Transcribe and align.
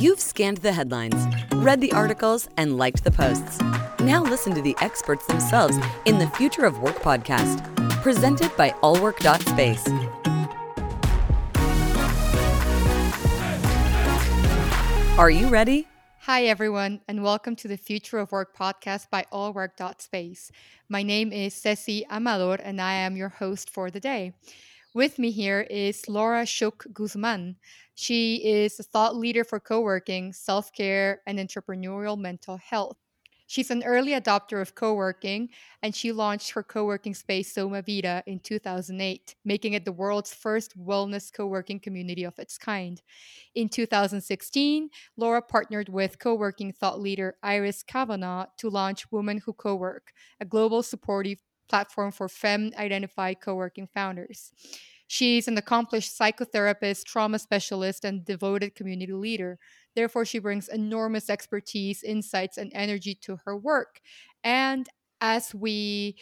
You've 0.00 0.18
scanned 0.18 0.56
the 0.56 0.72
headlines, 0.72 1.26
read 1.56 1.82
the 1.82 1.92
articles, 1.92 2.48
and 2.56 2.78
liked 2.78 3.04
the 3.04 3.10
posts. 3.10 3.60
Now 4.00 4.22
listen 4.22 4.54
to 4.54 4.62
the 4.62 4.74
experts 4.80 5.26
themselves 5.26 5.76
in 6.06 6.18
the 6.18 6.26
Future 6.28 6.64
of 6.64 6.78
Work 6.78 6.96
podcast, 7.00 7.60
presented 8.00 8.50
by 8.56 8.70
allwork.space. 8.82 9.86
Are 15.18 15.30
you 15.30 15.48
ready? 15.48 15.86
Hi, 16.20 16.44
everyone, 16.44 17.02
and 17.06 17.22
welcome 17.22 17.54
to 17.56 17.68
the 17.68 17.76
Future 17.76 18.20
of 18.20 18.32
Work 18.32 18.56
podcast 18.56 19.10
by 19.10 19.26
allwork.space. 19.30 20.50
My 20.88 21.02
name 21.02 21.30
is 21.30 21.52
Ceci 21.52 22.06
Amador, 22.08 22.54
and 22.54 22.80
I 22.80 22.94
am 22.94 23.18
your 23.18 23.28
host 23.28 23.68
for 23.68 23.90
the 23.90 24.00
day. 24.00 24.32
With 24.92 25.18
me 25.18 25.30
here 25.30 25.60
is 25.70 26.08
Laura 26.08 26.44
Shook 26.44 26.86
Guzman. 26.92 27.56
She 27.94 28.36
is 28.44 28.80
a 28.80 28.82
thought 28.82 29.14
leader 29.14 29.44
for 29.44 29.60
co 29.60 29.80
working, 29.80 30.32
self 30.32 30.72
care, 30.72 31.22
and 31.26 31.38
entrepreneurial 31.38 32.18
mental 32.18 32.56
health. 32.56 32.96
She's 33.46 33.70
an 33.70 33.82
early 33.84 34.12
adopter 34.12 34.60
of 34.60 34.74
co 34.74 34.94
working, 34.94 35.50
and 35.82 35.94
she 35.94 36.10
launched 36.10 36.50
her 36.52 36.64
co 36.64 36.84
working 36.84 37.14
space 37.14 37.52
Soma 37.52 37.82
Vida 37.82 38.24
in 38.26 38.40
2008, 38.40 39.36
making 39.44 39.74
it 39.74 39.84
the 39.84 39.92
world's 39.92 40.34
first 40.34 40.76
wellness 40.76 41.32
co 41.32 41.46
working 41.46 41.78
community 41.78 42.24
of 42.24 42.38
its 42.38 42.58
kind. 42.58 43.00
In 43.54 43.68
2016, 43.68 44.90
Laura 45.16 45.42
partnered 45.42 45.88
with 45.88 46.18
co 46.18 46.34
working 46.34 46.72
thought 46.72 47.00
leader 47.00 47.36
Iris 47.44 47.84
Kavanagh 47.84 48.46
to 48.58 48.70
launch 48.70 49.10
Women 49.12 49.38
Who 49.38 49.52
Co 49.52 49.76
Work, 49.76 50.12
a 50.40 50.44
global 50.44 50.82
supportive 50.82 51.38
platform 51.70 52.12
for 52.12 52.28
femme 52.28 52.72
identified 52.78 53.40
co 53.40 53.54
working 53.54 53.88
founders. 53.94 54.52
She's 55.06 55.48
an 55.48 55.58
accomplished 55.58 56.16
psychotherapist, 56.18 57.04
trauma 57.04 57.38
specialist, 57.38 58.04
and 58.04 58.24
devoted 58.24 58.76
community 58.76 59.12
leader. 59.12 59.58
Therefore, 59.96 60.24
she 60.24 60.38
brings 60.38 60.68
enormous 60.68 61.30
expertise, 61.30 62.02
insights, 62.04 62.58
and 62.58 62.70
energy 62.74 63.16
to 63.22 63.38
her 63.44 63.56
work. 63.56 64.00
And 64.44 64.88
as 65.20 65.54
we 65.54 66.16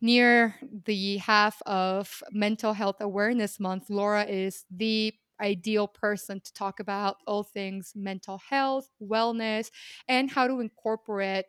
near 0.00 0.54
the 0.86 1.18
half 1.18 1.60
of 1.66 2.22
Mental 2.30 2.72
Health 2.72 2.96
Awareness 3.00 3.58
Month, 3.58 3.90
Laura 3.90 4.24
is 4.24 4.64
the 4.70 5.12
ideal 5.40 5.88
person 5.88 6.40
to 6.40 6.52
talk 6.52 6.80
about 6.80 7.16
all 7.26 7.42
things 7.42 7.92
mental 7.96 8.40
health, 8.50 8.88
wellness, 9.02 9.70
and 10.08 10.30
how 10.30 10.46
to 10.46 10.60
incorporate 10.60 11.46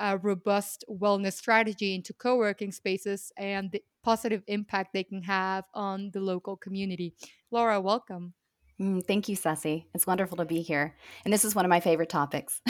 a 0.00 0.18
robust 0.18 0.84
wellness 0.90 1.34
strategy 1.34 1.94
into 1.94 2.12
co 2.14 2.36
working 2.36 2.72
spaces 2.72 3.30
and 3.36 3.70
the 3.70 3.82
positive 4.02 4.42
impact 4.48 4.92
they 4.92 5.04
can 5.04 5.22
have 5.22 5.64
on 5.74 6.10
the 6.12 6.20
local 6.20 6.56
community. 6.56 7.14
Laura, 7.50 7.80
welcome. 7.80 8.34
Mm, 8.80 9.06
thank 9.06 9.28
you, 9.28 9.36
Ceci. 9.36 9.86
It's 9.94 10.06
wonderful 10.06 10.38
to 10.38 10.46
be 10.46 10.62
here. 10.62 10.96
And 11.24 11.32
this 11.32 11.44
is 11.44 11.54
one 11.54 11.66
of 11.66 11.68
my 11.68 11.80
favorite 11.80 12.08
topics. 12.08 12.62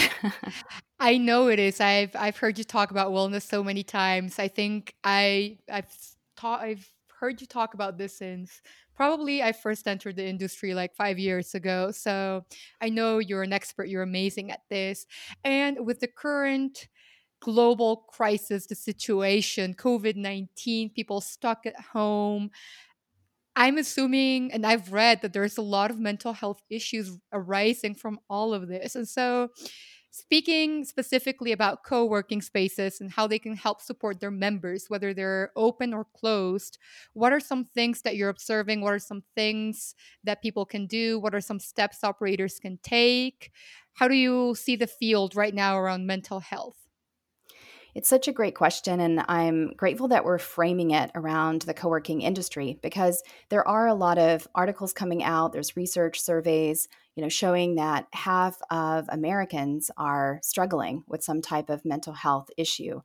I 1.01 1.19
know 1.19 1.47
it 1.49 1.61
is. 1.61 1.81
I've 1.81 2.17
I've 2.17 2.37
heard 2.37 2.59
you 2.59 2.65
talk 2.65 2.91
about 2.91 3.13
wellness 3.13 3.43
so 3.43 3.63
many 3.63 3.85
times. 3.85 4.39
I 4.41 4.49
think 4.49 4.95
I 5.05 5.59
I've 5.71 5.95
taught 6.37 6.63
I've 6.63 6.91
heard 7.21 7.41
you 7.41 7.47
talk 7.47 7.75
about 7.75 7.97
this 7.97 8.19
since 8.19 8.61
probably 8.97 9.43
I 9.43 9.53
first 9.53 9.87
entered 9.87 10.17
the 10.17 10.27
industry 10.27 10.75
like 10.75 10.95
5 10.95 11.19
years 11.19 11.55
ago. 11.55 11.91
So 11.93 12.45
I 12.81 12.89
know 12.89 13.19
you're 13.19 13.43
an 13.43 13.53
expert. 13.53 13.89
You're 13.89 14.03
amazing 14.03 14.51
at 14.51 14.63
this. 14.69 15.07
And 15.45 15.87
with 15.87 16.01
the 16.01 16.09
current 16.09 16.89
global 17.41 18.05
crisis, 18.09 18.67
the 18.67 18.75
situation, 18.75 19.75
COVID 19.75 20.17
19, 20.17 20.91
people 20.91 21.21
stuck 21.21 21.67
at 21.67 21.79
home. 21.81 22.51
I'm 23.57 23.79
assuming, 23.79 24.53
and 24.53 24.65
I've 24.65 24.93
read 24.93 25.23
that 25.23 25.33
there's 25.33 25.59
a 25.59 25.63
lot 25.63 25.91
of 25.91 25.99
mental 25.99 26.33
health 26.33 26.63
issues 26.71 27.19
arising 27.33 27.95
from 27.95 28.21
all 28.31 28.55
of 28.55 28.69
this. 28.69 28.95
And 28.95 29.09
so, 29.09 29.51
speaking 30.13 30.85
specifically 30.85 31.53
about 31.53 31.85
co 31.85 32.05
working 32.05 32.43
spaces 32.43 33.01
and 33.01 33.11
how 33.11 33.27
they 33.27 33.39
can 33.39 33.57
help 33.57 33.81
support 33.81 34.21
their 34.21 34.31
members, 34.31 34.87
whether 34.89 35.13
they're 35.13 35.51
open 35.57 35.93
or 35.93 36.07
closed, 36.17 36.79
what 37.13 37.33
are 37.33 37.41
some 37.41 37.65
things 37.65 38.03
that 38.03 38.17
you're 38.17 38.29
observing? 38.29 38.81
What 38.83 38.95
are 38.95 38.99
some 38.99 39.23
things 39.35 39.95
that 40.25 40.43
people 40.43 40.65
can 40.65 40.87
do? 40.87 41.19
What 41.19 41.35
are 41.35 41.41
some 41.41 41.61
steps 41.61 42.05
operators 42.05 42.59
can 42.61 42.79
take? 42.83 43.51
How 43.95 44.09
do 44.09 44.15
you 44.15 44.55
see 44.55 44.77
the 44.77 44.87
field 44.87 45.35
right 45.35 45.55
now 45.55 45.79
around 45.79 46.07
mental 46.07 46.41
health? 46.41 46.90
It's 47.95 48.09
such 48.09 48.29
a 48.29 48.33
great 48.33 48.55
question, 48.55 49.01
and 49.01 49.25
I'm 49.29 49.73
grateful 49.77 50.09
that 50.09 50.25
we're 50.25 50.39
framing 50.39 50.93
it 50.93 51.11
around 51.15 51.63
the 51.63 51.75
co 51.75 51.89
working 51.89 52.21
industry 52.21 52.79
because 52.83 53.23
there 53.49 53.67
are 53.67 53.87
a 53.87 53.95
lot 53.95 54.19
of 54.19 54.47
articles 54.55 54.93
coming 54.93 55.23
out. 55.23 55.53
There's 55.53 55.77
research 55.77 56.21
surveys, 56.21 56.89
you 57.17 57.23
know, 57.23 57.29
showing 57.29 57.75
that 57.75 58.07
half 58.13 58.61
of 58.71 59.07
Americans 59.09 59.91
are 59.97 60.41
struggling 60.43 61.03
with 61.07 61.25
some 61.25 61.43
type 61.43 61.69
of 61.69 61.85
mental 61.85 62.13
health 62.13 62.49
issue. 62.57 63.01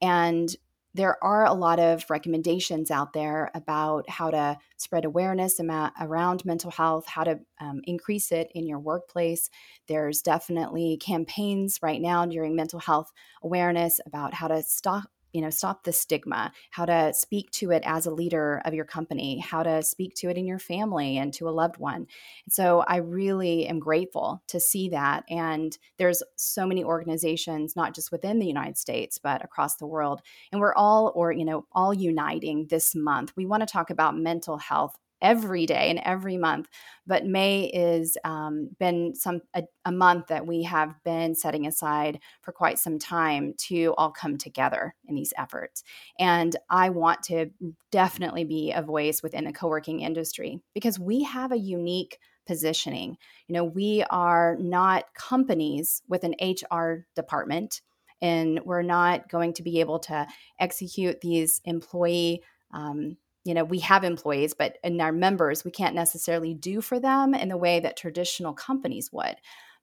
And 0.00 0.54
there 0.98 1.22
are 1.22 1.46
a 1.46 1.54
lot 1.54 1.78
of 1.78 2.04
recommendations 2.10 2.90
out 2.90 3.12
there 3.12 3.52
about 3.54 4.10
how 4.10 4.32
to 4.32 4.58
spread 4.78 5.04
awareness 5.04 5.60
around 6.00 6.44
mental 6.44 6.72
health, 6.72 7.06
how 7.06 7.22
to 7.22 7.38
um, 7.60 7.80
increase 7.84 8.32
it 8.32 8.48
in 8.52 8.66
your 8.66 8.80
workplace. 8.80 9.48
There's 9.86 10.22
definitely 10.22 10.98
campaigns 11.00 11.78
right 11.82 12.02
now 12.02 12.26
during 12.26 12.56
mental 12.56 12.80
health 12.80 13.12
awareness 13.44 14.00
about 14.06 14.34
how 14.34 14.48
to 14.48 14.60
stop 14.64 15.04
you 15.32 15.40
know 15.40 15.50
stop 15.50 15.84
the 15.84 15.92
stigma 15.92 16.52
how 16.70 16.84
to 16.84 17.12
speak 17.14 17.50
to 17.50 17.70
it 17.70 17.82
as 17.84 18.06
a 18.06 18.10
leader 18.10 18.62
of 18.64 18.74
your 18.74 18.84
company 18.84 19.38
how 19.38 19.62
to 19.62 19.82
speak 19.82 20.14
to 20.14 20.28
it 20.28 20.36
in 20.36 20.46
your 20.46 20.58
family 20.58 21.18
and 21.18 21.32
to 21.34 21.48
a 21.48 21.50
loved 21.50 21.76
one. 21.76 22.06
And 22.44 22.52
so 22.52 22.84
i 22.88 22.96
really 22.96 23.66
am 23.66 23.78
grateful 23.78 24.42
to 24.48 24.60
see 24.60 24.88
that. 24.90 25.24
And 25.28 25.76
there's 25.98 26.22
so 26.36 26.66
many 26.66 26.84
organizations 26.84 27.76
not 27.76 27.94
just 27.94 28.12
within 28.12 28.38
the 28.38 28.46
united 28.46 28.78
states 28.78 29.18
but 29.18 29.44
across 29.44 29.76
the 29.76 29.86
world. 29.86 30.22
And 30.52 30.60
we're 30.60 30.74
all 30.74 31.12
or 31.14 31.32
you 31.32 31.44
know 31.44 31.66
all 31.72 31.92
uniting 31.94 32.66
this 32.68 32.94
month. 32.94 33.32
We 33.36 33.46
want 33.46 33.62
to 33.62 33.72
talk 33.72 33.90
about 33.90 34.16
mental 34.16 34.58
health 34.58 34.96
every 35.20 35.66
day 35.66 35.90
and 35.90 36.00
every 36.04 36.36
month. 36.36 36.68
But 37.06 37.26
May 37.26 37.64
is 37.64 38.16
um, 38.24 38.70
been 38.78 39.14
some 39.14 39.40
a, 39.54 39.64
a, 39.84 39.92
month 39.92 40.28
that 40.28 40.46
we 40.46 40.62
have 40.64 40.94
been 41.04 41.34
setting 41.34 41.66
aside 41.66 42.20
for 42.42 42.52
quite 42.52 42.78
some 42.78 42.98
time 42.98 43.54
to 43.68 43.94
all 43.98 44.10
come 44.10 44.38
together 44.38 44.94
in 45.06 45.14
these 45.14 45.32
efforts. 45.36 45.82
And 46.18 46.54
I 46.70 46.90
want 46.90 47.22
to 47.24 47.50
definitely 47.90 48.44
be 48.44 48.72
a 48.72 48.82
voice 48.82 49.22
within 49.22 49.44
the 49.44 49.52
co-working 49.52 50.00
industry 50.00 50.60
because 50.74 50.98
we 50.98 51.24
have 51.24 51.52
a 51.52 51.58
unique 51.58 52.18
positioning. 52.46 53.16
You 53.46 53.54
know, 53.54 53.64
we 53.64 54.04
are 54.10 54.56
not 54.58 55.04
companies 55.14 56.02
with 56.08 56.24
an 56.24 56.34
HR 56.40 57.06
department 57.14 57.82
and 58.20 58.60
we're 58.64 58.82
not 58.82 59.28
going 59.28 59.52
to 59.54 59.62
be 59.62 59.80
able 59.80 59.98
to 60.00 60.26
execute 60.58 61.20
these 61.20 61.60
employee 61.64 62.42
um, 62.72 63.16
you 63.48 63.54
know 63.54 63.64
we 63.64 63.78
have 63.78 64.04
employees 64.04 64.52
but 64.52 64.76
in 64.84 65.00
our 65.00 65.10
members 65.10 65.64
we 65.64 65.70
can't 65.70 65.94
necessarily 65.94 66.52
do 66.52 66.82
for 66.82 67.00
them 67.00 67.34
in 67.34 67.48
the 67.48 67.56
way 67.56 67.80
that 67.80 67.96
traditional 67.96 68.52
companies 68.52 69.10
would. 69.10 69.36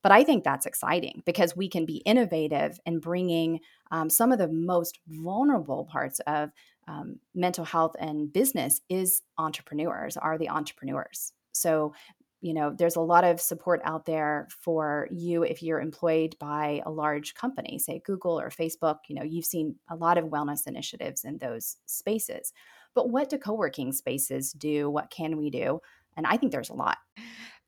But 0.03 0.11
i 0.11 0.23
think 0.23 0.43
that's 0.43 0.67
exciting 0.67 1.23
because 1.25 1.57
we 1.57 1.67
can 1.67 1.85
be 1.85 1.97
innovative 2.05 2.79
in 2.85 2.99
bringing 2.99 3.59
um, 3.91 4.09
some 4.09 4.31
of 4.31 4.37
the 4.37 4.47
most 4.47 4.99
vulnerable 5.07 5.85
parts 5.91 6.19
of 6.27 6.51
um, 6.87 7.15
mental 7.33 7.65
health 7.65 7.95
and 7.99 8.31
business 8.31 8.81
is 8.87 9.23
entrepreneurs 9.39 10.15
are 10.17 10.37
the 10.37 10.49
entrepreneurs. 10.49 11.33
So 11.51 11.93
you 12.41 12.53
know 12.53 12.75
there's 12.77 12.97
a 12.97 13.01
lot 13.01 13.23
of 13.23 13.41
support 13.41 13.81
out 13.83 14.05
there 14.05 14.47
for 14.49 15.07
you 15.11 15.41
if 15.41 15.63
you're 15.63 15.81
employed 15.81 16.35
by 16.39 16.81
a 16.85 16.91
large 16.91 17.33
company 17.33 17.79
say 17.79 18.01
google 18.05 18.39
or 18.39 18.49
facebook 18.49 18.97
you 19.07 19.15
know 19.15 19.23
you've 19.23 19.45
seen 19.45 19.75
a 19.89 19.95
lot 19.95 20.19
of 20.19 20.25
wellness 20.25 20.67
initiatives 20.67 21.23
in 21.23 21.39
those 21.39 21.77
spaces 21.87 22.53
but 22.95 23.09
what 23.09 23.29
do 23.29 23.37
co 23.37 23.53
working 23.53 23.91
spaces 23.91 24.51
do? 24.53 24.89
What 24.89 25.11
can 25.11 25.37
we 25.37 25.49
do? 25.49 25.81
And 26.17 26.25
I 26.25 26.37
think 26.37 26.51
there's 26.51 26.69
a 26.69 26.73
lot. 26.73 26.97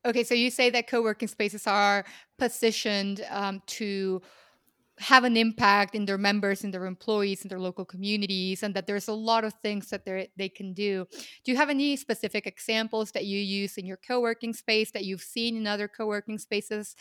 Okay, 0.05 0.23
so 0.23 0.33
you 0.33 0.49
say 0.49 0.69
that 0.69 0.89
co 0.89 1.01
working 1.01 1.27
spaces 1.27 1.67
are 1.67 2.05
positioned 2.39 3.25
um, 3.29 3.61
to 3.67 4.21
have 4.99 5.23
an 5.23 5.37
impact 5.37 5.93
in 5.93 6.05
their 6.05 6.17
members 6.17 6.63
in 6.63 6.71
their 6.71 6.85
employees 6.85 7.43
in 7.43 7.49
their 7.49 7.59
local 7.59 7.85
communities 7.85 8.63
and 8.63 8.73
that 8.73 8.87
there's 8.87 9.07
a 9.07 9.13
lot 9.13 9.43
of 9.43 9.53
things 9.61 9.89
that 9.89 10.05
they 10.05 10.27
they 10.37 10.49
can 10.49 10.73
do 10.73 11.05
do 11.43 11.51
you 11.51 11.55
have 11.55 11.69
any 11.69 11.95
specific 11.95 12.47
examples 12.47 13.11
that 13.11 13.25
you 13.25 13.39
use 13.39 13.77
in 13.77 13.85
your 13.85 13.97
co-working 13.97 14.53
space 14.53 14.91
that 14.91 15.05
you've 15.05 15.21
seen 15.21 15.55
in 15.55 15.67
other 15.67 15.87
co-working 15.87 16.39
spaces 16.39 16.95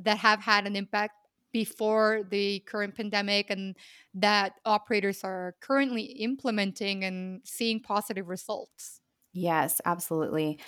that 0.00 0.18
have 0.18 0.40
had 0.40 0.66
an 0.66 0.76
impact 0.76 1.14
before 1.56 2.20
the 2.28 2.60
current 2.66 2.94
pandemic 2.94 3.48
and 3.48 3.74
that 4.12 4.52
operators 4.66 5.24
are 5.24 5.56
currently 5.62 6.02
implementing 6.02 7.02
and 7.02 7.40
seeing 7.46 7.80
positive 7.80 8.28
results. 8.28 9.00
Yes, 9.32 9.80
absolutely. 9.86 10.58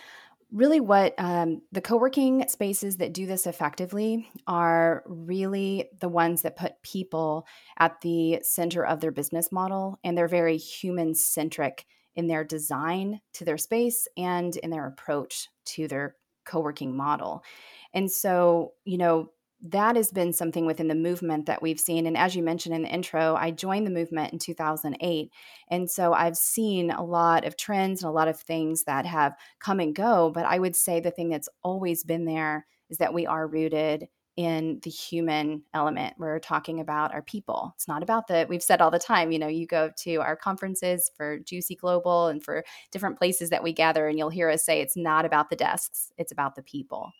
Really, 0.50 0.80
what 0.80 1.12
um, 1.18 1.60
the 1.72 1.82
co 1.82 1.98
working 1.98 2.48
spaces 2.48 2.96
that 2.96 3.12
do 3.12 3.26
this 3.26 3.46
effectively 3.46 4.30
are 4.46 5.04
really 5.04 5.90
the 6.00 6.08
ones 6.08 6.40
that 6.40 6.56
put 6.56 6.80
people 6.82 7.46
at 7.78 8.00
the 8.00 8.38
center 8.42 8.82
of 8.82 9.00
their 9.00 9.12
business 9.12 9.52
model, 9.52 9.98
and 10.02 10.16
they're 10.16 10.26
very 10.26 10.56
human 10.56 11.14
centric 11.14 11.84
in 12.16 12.28
their 12.28 12.44
design 12.44 13.20
to 13.34 13.44
their 13.44 13.58
space 13.58 14.08
and 14.16 14.56
in 14.56 14.70
their 14.70 14.86
approach 14.86 15.48
to 15.66 15.86
their 15.86 16.16
co-working 16.46 16.96
model. 16.96 17.44
And 17.92 18.10
so, 18.10 18.72
you 18.86 18.96
know, 18.96 19.32
that 19.60 19.96
has 19.96 20.10
been 20.12 20.32
something 20.32 20.66
within 20.66 20.88
the 20.88 20.94
movement 20.94 21.46
that 21.46 21.62
we've 21.62 21.80
seen. 21.80 22.06
And 22.06 22.16
as 22.16 22.36
you 22.36 22.42
mentioned 22.42 22.74
in 22.74 22.82
the 22.82 22.88
intro, 22.88 23.34
I 23.34 23.50
joined 23.50 23.86
the 23.86 23.90
movement 23.90 24.32
in 24.32 24.38
2008. 24.38 25.30
And 25.68 25.90
so 25.90 26.12
I've 26.12 26.36
seen 26.36 26.90
a 26.90 27.04
lot 27.04 27.44
of 27.44 27.56
trends 27.56 28.02
and 28.02 28.08
a 28.08 28.12
lot 28.12 28.28
of 28.28 28.38
things 28.38 28.84
that 28.84 29.04
have 29.04 29.34
come 29.58 29.80
and 29.80 29.94
go. 29.94 30.30
But 30.30 30.46
I 30.46 30.58
would 30.58 30.76
say 30.76 31.00
the 31.00 31.10
thing 31.10 31.28
that's 31.28 31.48
always 31.62 32.04
been 32.04 32.24
there 32.24 32.66
is 32.88 32.98
that 32.98 33.12
we 33.12 33.26
are 33.26 33.48
rooted 33.48 34.08
in 34.36 34.78
the 34.84 34.90
human 34.90 35.64
element. 35.74 36.14
We're 36.16 36.38
talking 36.38 36.78
about 36.78 37.12
our 37.12 37.22
people. 37.22 37.72
It's 37.74 37.88
not 37.88 38.04
about 38.04 38.28
the, 38.28 38.46
we've 38.48 38.62
said 38.62 38.80
all 38.80 38.92
the 38.92 38.98
time, 39.00 39.32
you 39.32 39.38
know, 39.40 39.48
you 39.48 39.66
go 39.66 39.90
to 40.04 40.16
our 40.18 40.36
conferences 40.36 41.10
for 41.16 41.40
GCUC 41.40 41.76
Global 41.78 42.28
and 42.28 42.40
for 42.40 42.64
different 42.92 43.18
places 43.18 43.50
that 43.50 43.64
we 43.64 43.72
gather, 43.72 44.06
and 44.06 44.16
you'll 44.16 44.28
hear 44.28 44.48
us 44.48 44.64
say 44.64 44.80
it's 44.80 44.96
not 44.96 45.24
about 45.24 45.50
the 45.50 45.56
desks, 45.56 46.12
it's 46.18 46.30
about 46.30 46.54
the 46.54 46.62
people. 46.62 47.10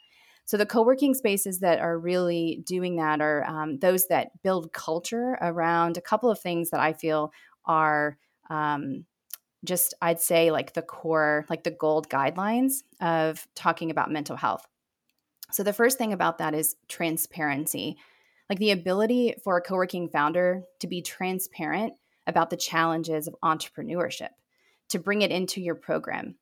So 0.49 0.57
the 0.57 0.65
co-working 0.65 1.13
spaces 1.13 1.59
that 1.59 1.79
are 1.79 1.99
really 1.99 2.63
doing 2.65 2.97
that 2.97 3.21
are 3.21 3.45
um, 3.45 3.79
those 3.81 4.07
that 4.07 4.31
build 4.43 4.73
culture 4.73 5.37
around 5.43 5.99
a 5.99 6.01
couple 6.01 6.31
of 6.31 6.41
things 6.41 6.71
that 6.71 6.81
I 6.81 6.95
feel 6.95 7.35
are 7.67 8.17
um, 8.49 9.05
just 9.63 9.93
I'd 10.01 10.23
say 10.23 10.51
like 10.51 10.73
the 10.73 10.81
core, 10.81 11.45
like 11.51 11.65
the 11.65 11.71
gold 11.71 12.09
guidelines 12.09 12.77
of 12.99 13.47
talking 13.55 13.91
about 13.91 14.11
mental 14.11 14.37
health. 14.37 14.67
So 15.51 15.63
the 15.63 15.75
first 15.75 15.99
thing 15.99 16.15
about 16.15 16.39
that 16.39 16.55
is 16.55 16.77
transparency, 16.89 17.99
like 18.49 18.59
the 18.59 18.71
ability 18.71 19.35
for 19.45 19.59
a 19.59 19.61
co-working 19.61 20.09
founder 20.09 20.63
to 20.81 20.87
be 20.87 21.03
transparent 21.03 21.93
about 22.27 22.49
the 22.49 22.57
challenges 22.57 23.29
of 23.29 23.37
entrepreneurship, 23.45 24.31
to 24.89 24.99
bring 24.99 25.21
it 25.21 25.31
into 25.31 25.61
your 25.61 25.75
program, 25.75 26.37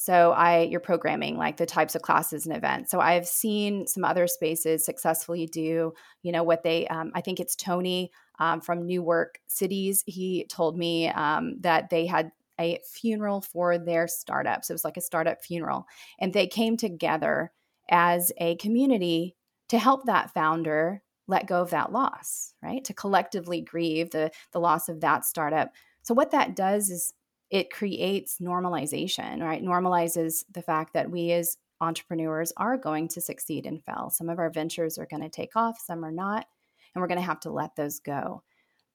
so 0.00 0.32
I 0.32 0.62
you're 0.62 0.80
programming 0.80 1.36
like 1.36 1.58
the 1.58 1.66
types 1.66 1.94
of 1.94 2.00
classes 2.00 2.46
and 2.46 2.56
events. 2.56 2.90
So 2.90 3.00
I've 3.00 3.26
seen 3.26 3.86
some 3.86 4.02
other 4.02 4.26
spaces 4.26 4.82
successfully 4.82 5.46
do, 5.46 5.92
you 6.22 6.32
know, 6.32 6.42
what 6.42 6.62
they 6.62 6.88
um, 6.88 7.12
I 7.14 7.20
think 7.20 7.38
it's 7.38 7.54
Tony 7.54 8.10
um, 8.38 8.62
from 8.62 8.86
New 8.86 9.02
Work 9.02 9.40
Cities. 9.46 10.02
He 10.06 10.46
told 10.48 10.78
me 10.78 11.10
um, 11.10 11.56
that 11.60 11.90
they 11.90 12.06
had 12.06 12.32
a 12.58 12.80
funeral 12.90 13.42
for 13.42 13.76
their 13.76 14.08
startups. 14.08 14.70
It 14.70 14.72
was 14.72 14.86
like 14.86 14.96
a 14.96 15.02
startup 15.02 15.44
funeral, 15.44 15.84
and 16.18 16.32
they 16.32 16.46
came 16.46 16.78
together 16.78 17.52
as 17.90 18.32
a 18.38 18.56
community 18.56 19.36
to 19.68 19.78
help 19.78 20.06
that 20.06 20.32
founder 20.32 21.02
let 21.26 21.46
go 21.46 21.60
of 21.60 21.70
that 21.70 21.92
loss, 21.92 22.54
right? 22.62 22.82
To 22.86 22.94
collectively 22.94 23.60
grieve 23.60 24.12
the 24.12 24.30
the 24.52 24.60
loss 24.60 24.88
of 24.88 25.02
that 25.02 25.26
startup. 25.26 25.72
So 26.00 26.14
what 26.14 26.30
that 26.30 26.56
does 26.56 26.88
is 26.88 27.12
it 27.50 27.70
creates 27.70 28.38
normalization, 28.40 29.42
right? 29.42 29.62
Normalizes 29.62 30.44
the 30.52 30.62
fact 30.62 30.94
that 30.94 31.10
we 31.10 31.32
as 31.32 31.56
entrepreneurs 31.80 32.52
are 32.56 32.76
going 32.76 33.08
to 33.08 33.20
succeed 33.20 33.66
and 33.66 33.82
fail. 33.82 34.10
Some 34.10 34.28
of 34.28 34.38
our 34.38 34.50
ventures 34.50 34.98
are 34.98 35.06
going 35.06 35.22
to 35.22 35.28
take 35.28 35.56
off, 35.56 35.80
some 35.80 36.04
are 36.04 36.12
not, 36.12 36.46
and 36.94 37.00
we're 37.00 37.08
going 37.08 37.20
to 37.20 37.26
have 37.26 37.40
to 37.40 37.50
let 37.50 37.74
those 37.74 38.00
go. 38.00 38.42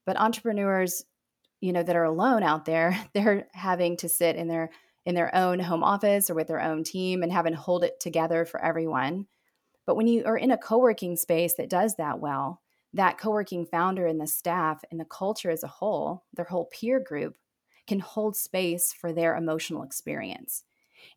But 0.05 0.17
entrepreneurs, 0.17 1.03
you 1.61 1.73
know, 1.73 1.83
that 1.83 1.95
are 1.95 2.03
alone 2.03 2.43
out 2.43 2.65
there, 2.65 2.97
they're 3.13 3.47
having 3.53 3.97
to 3.97 4.09
sit 4.09 4.35
in 4.35 4.47
their 4.47 4.71
in 5.05 5.13
their 5.13 5.35
own 5.35 5.59
home 5.59 5.83
office 5.83 6.31
or 6.31 6.33
with 6.33 6.47
their 6.47 6.61
own 6.61 6.83
team 6.83 7.21
and 7.21 7.31
having 7.31 7.53
hold 7.53 7.83
it 7.83 7.99
together 7.99 8.43
for 8.43 8.59
everyone. 8.63 9.27
But 9.85 9.95
when 9.95 10.07
you 10.07 10.25
are 10.25 10.37
in 10.37 10.49
a 10.49 10.57
co-working 10.57 11.15
space 11.15 11.53
that 11.55 11.69
does 11.69 11.95
that 11.97 12.19
well, 12.19 12.59
that 12.93 13.19
co-working 13.19 13.67
founder 13.67 14.07
and 14.07 14.19
the 14.19 14.25
staff 14.25 14.83
and 14.89 14.99
the 14.99 15.05
culture 15.05 15.51
as 15.51 15.61
a 15.61 15.67
whole, 15.67 16.23
their 16.33 16.45
whole 16.45 16.65
peer 16.65 16.99
group 16.99 17.35
can 17.87 17.99
hold 17.99 18.35
space 18.35 18.93
for 18.93 19.13
their 19.13 19.35
emotional 19.35 19.83
experience. 19.83 20.63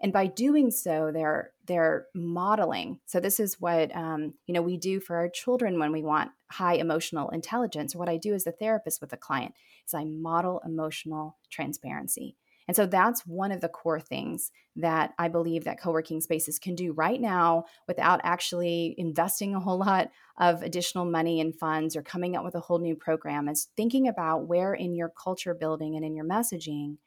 And 0.00 0.12
by 0.12 0.26
doing 0.26 0.70
so 0.70 1.10
they're 1.12 1.52
they're 1.66 2.06
modeling. 2.14 3.00
So 3.06 3.20
this 3.20 3.40
is 3.40 3.60
what 3.60 3.94
um, 3.96 4.34
you 4.46 4.54
know 4.54 4.62
we 4.62 4.76
do 4.76 5.00
for 5.00 5.16
our 5.16 5.28
children 5.28 5.78
when 5.78 5.92
we 5.92 6.02
want 6.02 6.30
high 6.50 6.74
emotional 6.74 7.30
intelligence. 7.30 7.94
What 7.94 8.08
i 8.08 8.16
do 8.16 8.34
as 8.34 8.46
a 8.46 8.52
therapist 8.52 9.00
with 9.00 9.12
a 9.12 9.16
client 9.16 9.54
is 9.86 9.94
i 9.94 10.04
model 10.04 10.60
emotional 10.64 11.38
transparency 11.50 12.36
and 12.68 12.76
so 12.76 12.86
that's 12.86 13.26
one 13.26 13.50
of 13.50 13.62
the 13.62 13.68
core 13.68 13.98
things 14.00 14.52
that 14.76 15.14
I 15.18 15.28
believe 15.28 15.64
that 15.64 15.80
co-working 15.80 16.20
spaces 16.20 16.58
can 16.58 16.74
do 16.74 16.92
right 16.92 17.20
now 17.20 17.64
without 17.88 18.20
actually 18.22 18.94
investing 18.98 19.54
a 19.54 19.60
whole 19.60 19.78
lot 19.78 20.10
of 20.38 20.62
additional 20.62 21.06
money 21.06 21.40
and 21.40 21.58
funds 21.58 21.96
or 21.96 22.02
coming 22.02 22.36
up 22.36 22.44
with 22.44 22.54
a 22.54 22.60
whole 22.60 22.78
new 22.78 22.94
program 22.94 23.48
is 23.48 23.68
thinking 23.76 24.06
about 24.06 24.46
where 24.46 24.74
in 24.74 24.94
your 24.94 25.08
culture 25.08 25.54
building 25.54 25.96
and 25.96 26.04
in 26.04 26.14
your 26.14 26.26
messaging 26.26 26.98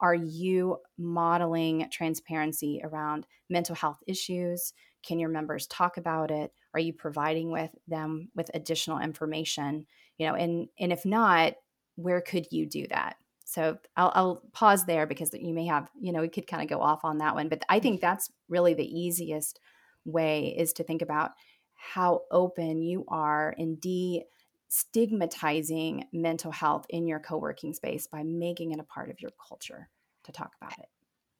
are 0.00 0.14
you 0.14 0.78
modeling 0.96 1.88
transparency 1.90 2.80
around 2.84 3.26
mental 3.48 3.74
health 3.74 3.98
issues? 4.06 4.72
Can 5.02 5.18
your 5.18 5.28
members 5.28 5.66
talk 5.66 5.96
about 5.96 6.30
it? 6.30 6.52
Are 6.74 6.80
you 6.80 6.92
providing 6.92 7.50
with 7.50 7.70
them 7.88 8.28
with 8.34 8.50
additional 8.54 9.00
information? 9.00 9.86
You 10.18 10.28
know, 10.28 10.34
and 10.34 10.68
and 10.78 10.92
if 10.92 11.04
not, 11.04 11.54
where 11.96 12.20
could 12.20 12.46
you 12.52 12.66
do 12.66 12.86
that? 12.88 13.16
So 13.48 13.78
I'll, 13.96 14.12
I'll 14.14 14.42
pause 14.52 14.84
there 14.84 15.06
because 15.06 15.30
you 15.32 15.54
may 15.54 15.64
have, 15.64 15.88
you 15.98 16.12
know, 16.12 16.20
we 16.20 16.28
could 16.28 16.46
kind 16.46 16.62
of 16.62 16.68
go 16.68 16.82
off 16.82 17.00
on 17.02 17.16
that 17.18 17.34
one. 17.34 17.48
But 17.48 17.64
I 17.70 17.80
think 17.80 17.96
mm-hmm. 17.96 18.06
that's 18.06 18.30
really 18.50 18.74
the 18.74 18.84
easiest 18.84 19.58
way 20.04 20.54
is 20.58 20.74
to 20.74 20.84
think 20.84 21.00
about 21.00 21.30
how 21.74 22.24
open 22.30 22.82
you 22.82 23.06
are 23.08 23.54
in 23.56 23.76
de 23.76 24.22
stigmatizing 24.68 26.04
mental 26.12 26.52
health 26.52 26.84
in 26.90 27.06
your 27.06 27.20
co-working 27.20 27.72
space 27.72 28.06
by 28.06 28.22
making 28.22 28.72
it 28.72 28.80
a 28.80 28.84
part 28.84 29.08
of 29.08 29.18
your 29.18 29.30
culture 29.48 29.88
to 30.24 30.32
talk 30.32 30.52
about 30.60 30.78
it. 30.78 30.88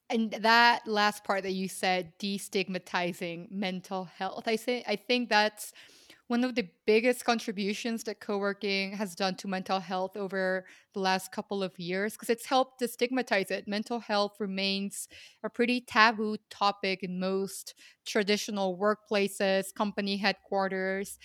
And 0.09 0.31
that 0.41 0.87
last 0.87 1.25
part 1.25 1.43
that 1.43 1.53
you 1.53 1.69
said, 1.69 2.15
destigmatizing 2.19 3.51
mental 3.51 4.05
health, 4.05 4.45
I 4.47 4.57
say 4.57 4.83
I 4.89 4.97
think 4.97 5.29
that's 5.29 5.75
one 6.29 6.45
of 6.45 6.55
the 6.55 6.69
biggest 6.87 7.25
contributions 7.25 8.05
that 8.05 8.21
co-working 8.21 8.93
has 8.93 9.15
done 9.15 9.35
to 9.37 9.49
mental 9.49 9.81
health 9.81 10.17
over 10.17 10.67
the 10.95 11.01
last 11.01 11.33
couple 11.33 11.63
of 11.63 11.79
years 11.79 12.13
because 12.15 12.31
it's 12.31 12.47
helped 12.47 12.79
to 12.79 12.89
stigmatize 12.89 13.51
it. 13.51 13.67
Mental 13.67 13.99
health 14.01 14.37
remains 14.39 15.09
a 15.43 15.51
pretty 15.51 15.81
taboo 15.81 16.37
topic 16.51 17.03
in 17.03 17.19
most 17.19 17.75
traditional 18.07 18.79
workplaces 18.79 19.75
company 19.75 20.17
headquarters 20.19 21.19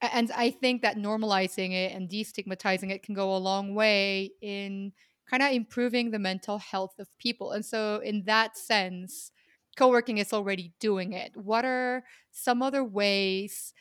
and 0.00 0.30
i 0.32 0.50
think 0.50 0.82
that 0.82 0.96
normalizing 0.96 1.72
it 1.72 1.92
and 1.92 2.08
destigmatizing 2.08 2.90
it 2.90 3.02
can 3.02 3.14
go 3.14 3.34
a 3.34 3.38
long 3.38 3.74
way 3.74 4.30
in 4.40 4.92
kind 5.28 5.42
of 5.42 5.52
improving 5.52 6.10
the 6.10 6.18
mental 6.18 6.58
health 6.58 6.98
of 6.98 7.08
people. 7.18 7.52
And 7.52 7.64
so 7.64 8.00
in 8.04 8.24
that 8.24 8.56
sense 8.58 9.30
co-working 9.76 10.18
is 10.18 10.32
already 10.34 10.74
doing 10.80 11.12
it. 11.14 11.34
What 11.36 11.64
are 11.64 12.04
some 12.32 12.60
other 12.60 12.84
ways 12.84 13.72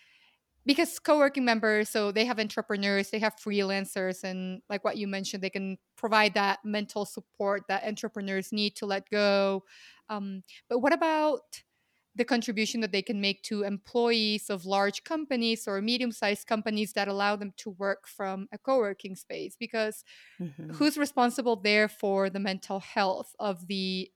because 0.66 1.00
co-working 1.00 1.46
members 1.46 1.90
so 1.90 2.12
they 2.12 2.26
have 2.26 2.40
entrepreneurs 2.40 3.10
they 3.10 3.20
have 3.20 3.36
freelancers 3.36 4.24
and 4.24 4.62
like 4.70 4.84
what 4.84 4.98
you 4.98 5.08
mentioned 5.08 5.42
they 5.44 5.50
can 5.50 5.78
provide 5.96 6.34
that 6.34 6.60
mental 6.64 7.06
support 7.06 7.64
that 7.68 7.84
entrepreneurs 7.84 8.52
need 8.52 8.76
to 8.76 8.86
let 8.86 9.10
go 9.10 9.64
um, 10.10 10.44
but 10.70 10.80
what 10.80 10.94
about 10.94 11.42
the 12.16 12.26
contribution 12.26 12.82
that 12.82 12.92
they 12.92 13.02
can 13.02 13.22
make 13.22 13.42
to 13.44 13.64
employees 13.64 14.50
of 14.50 14.66
large 14.66 15.04
companies 15.04 15.66
or 15.68 15.82
medium-sized 15.82 16.46
companies 16.46 16.92
that 16.94 17.08
allow 17.08 17.38
them 17.38 17.54
to 17.56 17.70
work 17.72 18.06
from 18.06 18.50
a 18.52 18.58
co-working 18.58 19.16
space 19.16 19.56
because 19.58 20.04
mm-hmm. 20.40 20.72
who's 20.74 20.98
responsible 20.98 21.56
there 21.56 21.88
for 21.88 22.30
the 22.30 22.40
mental 22.40 22.82
health 22.82 23.34
of 23.40 23.66
the 23.68 24.12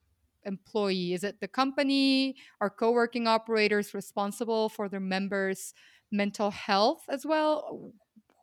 employee? 0.46 1.14
Is 1.14 1.24
it 1.24 1.40
the 1.42 1.48
company? 1.48 2.36
Are 2.62 2.70
co-working 2.70 3.28
operators 3.28 3.94
responsible 3.94 4.70
for 4.70 4.90
their 4.90 5.00
members 5.00 5.74
mental 6.12 6.52
health 6.52 7.04
as 7.10 7.26
well? 7.26 7.92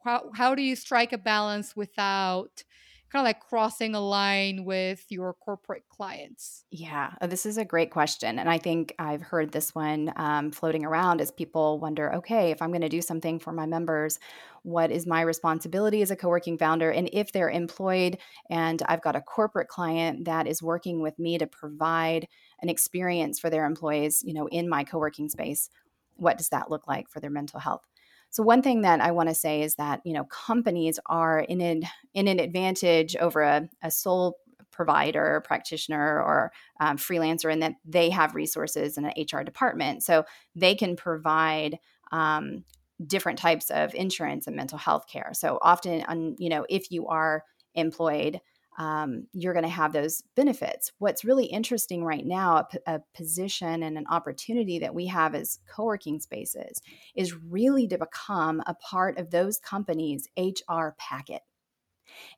How, 0.04 0.30
how 0.34 0.54
do 0.54 0.62
you 0.62 0.74
strike 0.76 1.12
a 1.12 1.18
balance 1.18 1.76
without 1.76 2.64
kind 3.12 3.22
of 3.22 3.28
like 3.28 3.40
crossing 3.40 3.94
a 3.94 4.00
line 4.00 4.64
with 4.64 5.06
your 5.10 5.34
corporate 5.34 5.88
clients? 5.88 6.64
Yeah, 6.74 7.12
uh, 7.20 7.26
this 7.26 7.44
is 7.44 7.58
a 7.58 7.66
great 7.66 7.90
question. 7.90 8.38
And 8.38 8.48
I 8.48 8.56
think 8.56 8.94
I've 8.98 9.20
heard 9.20 9.52
this 9.52 9.74
one 9.74 10.10
um, 10.16 10.50
floating 10.50 10.86
around 10.86 11.20
as 11.20 11.30
people 11.30 11.78
wonder 11.78 12.14
okay, 12.14 12.50
if 12.50 12.62
I'm 12.62 12.70
going 12.70 12.80
to 12.80 12.88
do 12.88 13.02
something 13.02 13.38
for 13.38 13.52
my 13.52 13.66
members, 13.66 14.18
what 14.62 14.90
is 14.90 15.06
my 15.06 15.20
responsibility 15.20 16.00
as 16.00 16.10
a 16.10 16.16
co 16.16 16.28
working 16.28 16.56
founder? 16.56 16.90
And 16.90 17.10
if 17.12 17.32
they're 17.32 17.50
employed 17.50 18.16
and 18.48 18.82
I've 18.88 19.02
got 19.02 19.16
a 19.16 19.20
corporate 19.20 19.68
client 19.68 20.24
that 20.24 20.46
is 20.46 20.62
working 20.62 21.02
with 21.02 21.18
me 21.18 21.36
to 21.36 21.46
provide 21.46 22.26
an 22.62 22.70
experience 22.70 23.38
for 23.38 23.50
their 23.50 23.66
employees, 23.66 24.22
you 24.24 24.32
know, 24.32 24.46
in 24.48 24.66
my 24.70 24.84
co 24.84 24.98
working 24.98 25.28
space, 25.28 25.68
what 26.16 26.38
does 26.38 26.48
that 26.50 26.70
look 26.70 26.88
like 26.88 27.10
for 27.10 27.20
their 27.20 27.30
mental 27.30 27.60
health? 27.60 27.91
So 28.32 28.42
one 28.42 28.62
thing 28.62 28.80
that 28.80 29.00
I 29.00 29.12
want 29.12 29.28
to 29.28 29.34
say 29.34 29.62
is 29.62 29.74
that 29.76 30.00
you 30.04 30.14
know 30.14 30.24
companies 30.24 30.98
are 31.06 31.40
in 31.40 31.60
an 31.60 31.82
in 32.14 32.28
an 32.28 32.40
advantage 32.40 33.14
over 33.16 33.42
a, 33.42 33.68
a 33.82 33.90
sole 33.90 34.38
provider, 34.70 35.42
practitioner, 35.46 36.20
or 36.20 36.50
um, 36.80 36.96
freelancer, 36.96 37.52
in 37.52 37.60
that 37.60 37.74
they 37.84 38.08
have 38.08 38.34
resources 38.34 38.96
in 38.96 39.04
an 39.04 39.12
HR 39.16 39.42
department, 39.42 40.02
so 40.02 40.24
they 40.56 40.74
can 40.74 40.96
provide 40.96 41.78
um, 42.10 42.64
different 43.06 43.38
types 43.38 43.70
of 43.70 43.94
insurance 43.94 44.46
and 44.46 44.56
mental 44.56 44.78
health 44.78 45.06
care. 45.06 45.32
So 45.34 45.58
often, 45.60 46.02
on 46.08 46.34
you 46.38 46.48
know, 46.48 46.64
if 46.70 46.90
you 46.90 47.08
are 47.08 47.44
employed, 47.74 48.40
um, 48.78 49.26
you're 49.32 49.52
going 49.52 49.64
to 49.64 49.68
have 49.68 49.92
those 49.92 50.22
benefits. 50.34 50.92
What's 50.98 51.24
really 51.24 51.46
interesting 51.46 52.04
right 52.04 52.24
now, 52.24 52.66
a, 52.86 52.94
a 52.94 53.00
position 53.14 53.82
and 53.82 53.98
an 53.98 54.06
opportunity 54.08 54.78
that 54.78 54.94
we 54.94 55.06
have 55.06 55.34
as 55.34 55.58
co 55.68 55.84
working 55.84 56.20
spaces, 56.20 56.80
is 57.14 57.34
really 57.34 57.86
to 57.88 57.98
become 57.98 58.62
a 58.66 58.74
part 58.74 59.18
of 59.18 59.30
those 59.30 59.58
companies' 59.58 60.28
HR 60.38 60.94
packet. 60.98 61.42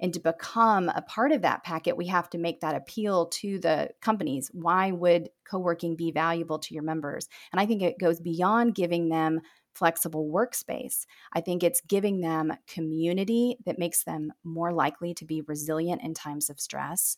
And 0.01 0.13
to 0.15 0.21
become 0.21 0.89
a 0.89 1.03
part 1.03 1.33
of 1.33 1.43
that 1.43 1.65
packet, 1.65 1.97
we 1.97 2.07
have 2.07 2.31
to 2.31 2.39
make 2.39 2.61
that 2.61 2.77
appeal 2.77 3.27
to 3.27 3.59
the 3.59 3.91
companies. 4.01 4.51
Why 4.53 4.93
would 4.93 5.31
co 5.49 5.59
working 5.59 5.97
be 5.97 6.13
valuable 6.13 6.59
to 6.61 6.75
your 6.75 6.83
members? 6.83 7.29
And 7.53 7.61
I 7.61 7.67
think 7.67 7.83
it 7.83 7.99
goes 7.99 8.21
beyond 8.21 8.75
giving 8.75 9.09
them 9.09 9.41
flexible 9.75 10.31
workspace. 10.31 11.07
I 11.33 11.41
think 11.41 11.63
it's 11.63 11.81
giving 11.81 12.21
them 12.21 12.53
community 12.67 13.59
that 13.67 13.79
makes 13.79 14.05
them 14.05 14.33
more 14.45 14.73
likely 14.73 15.15
to 15.15 15.25
be 15.25 15.43
resilient 15.43 16.03
in 16.03 16.15
times 16.15 16.51
of 16.51 16.61
stress. 16.61 17.17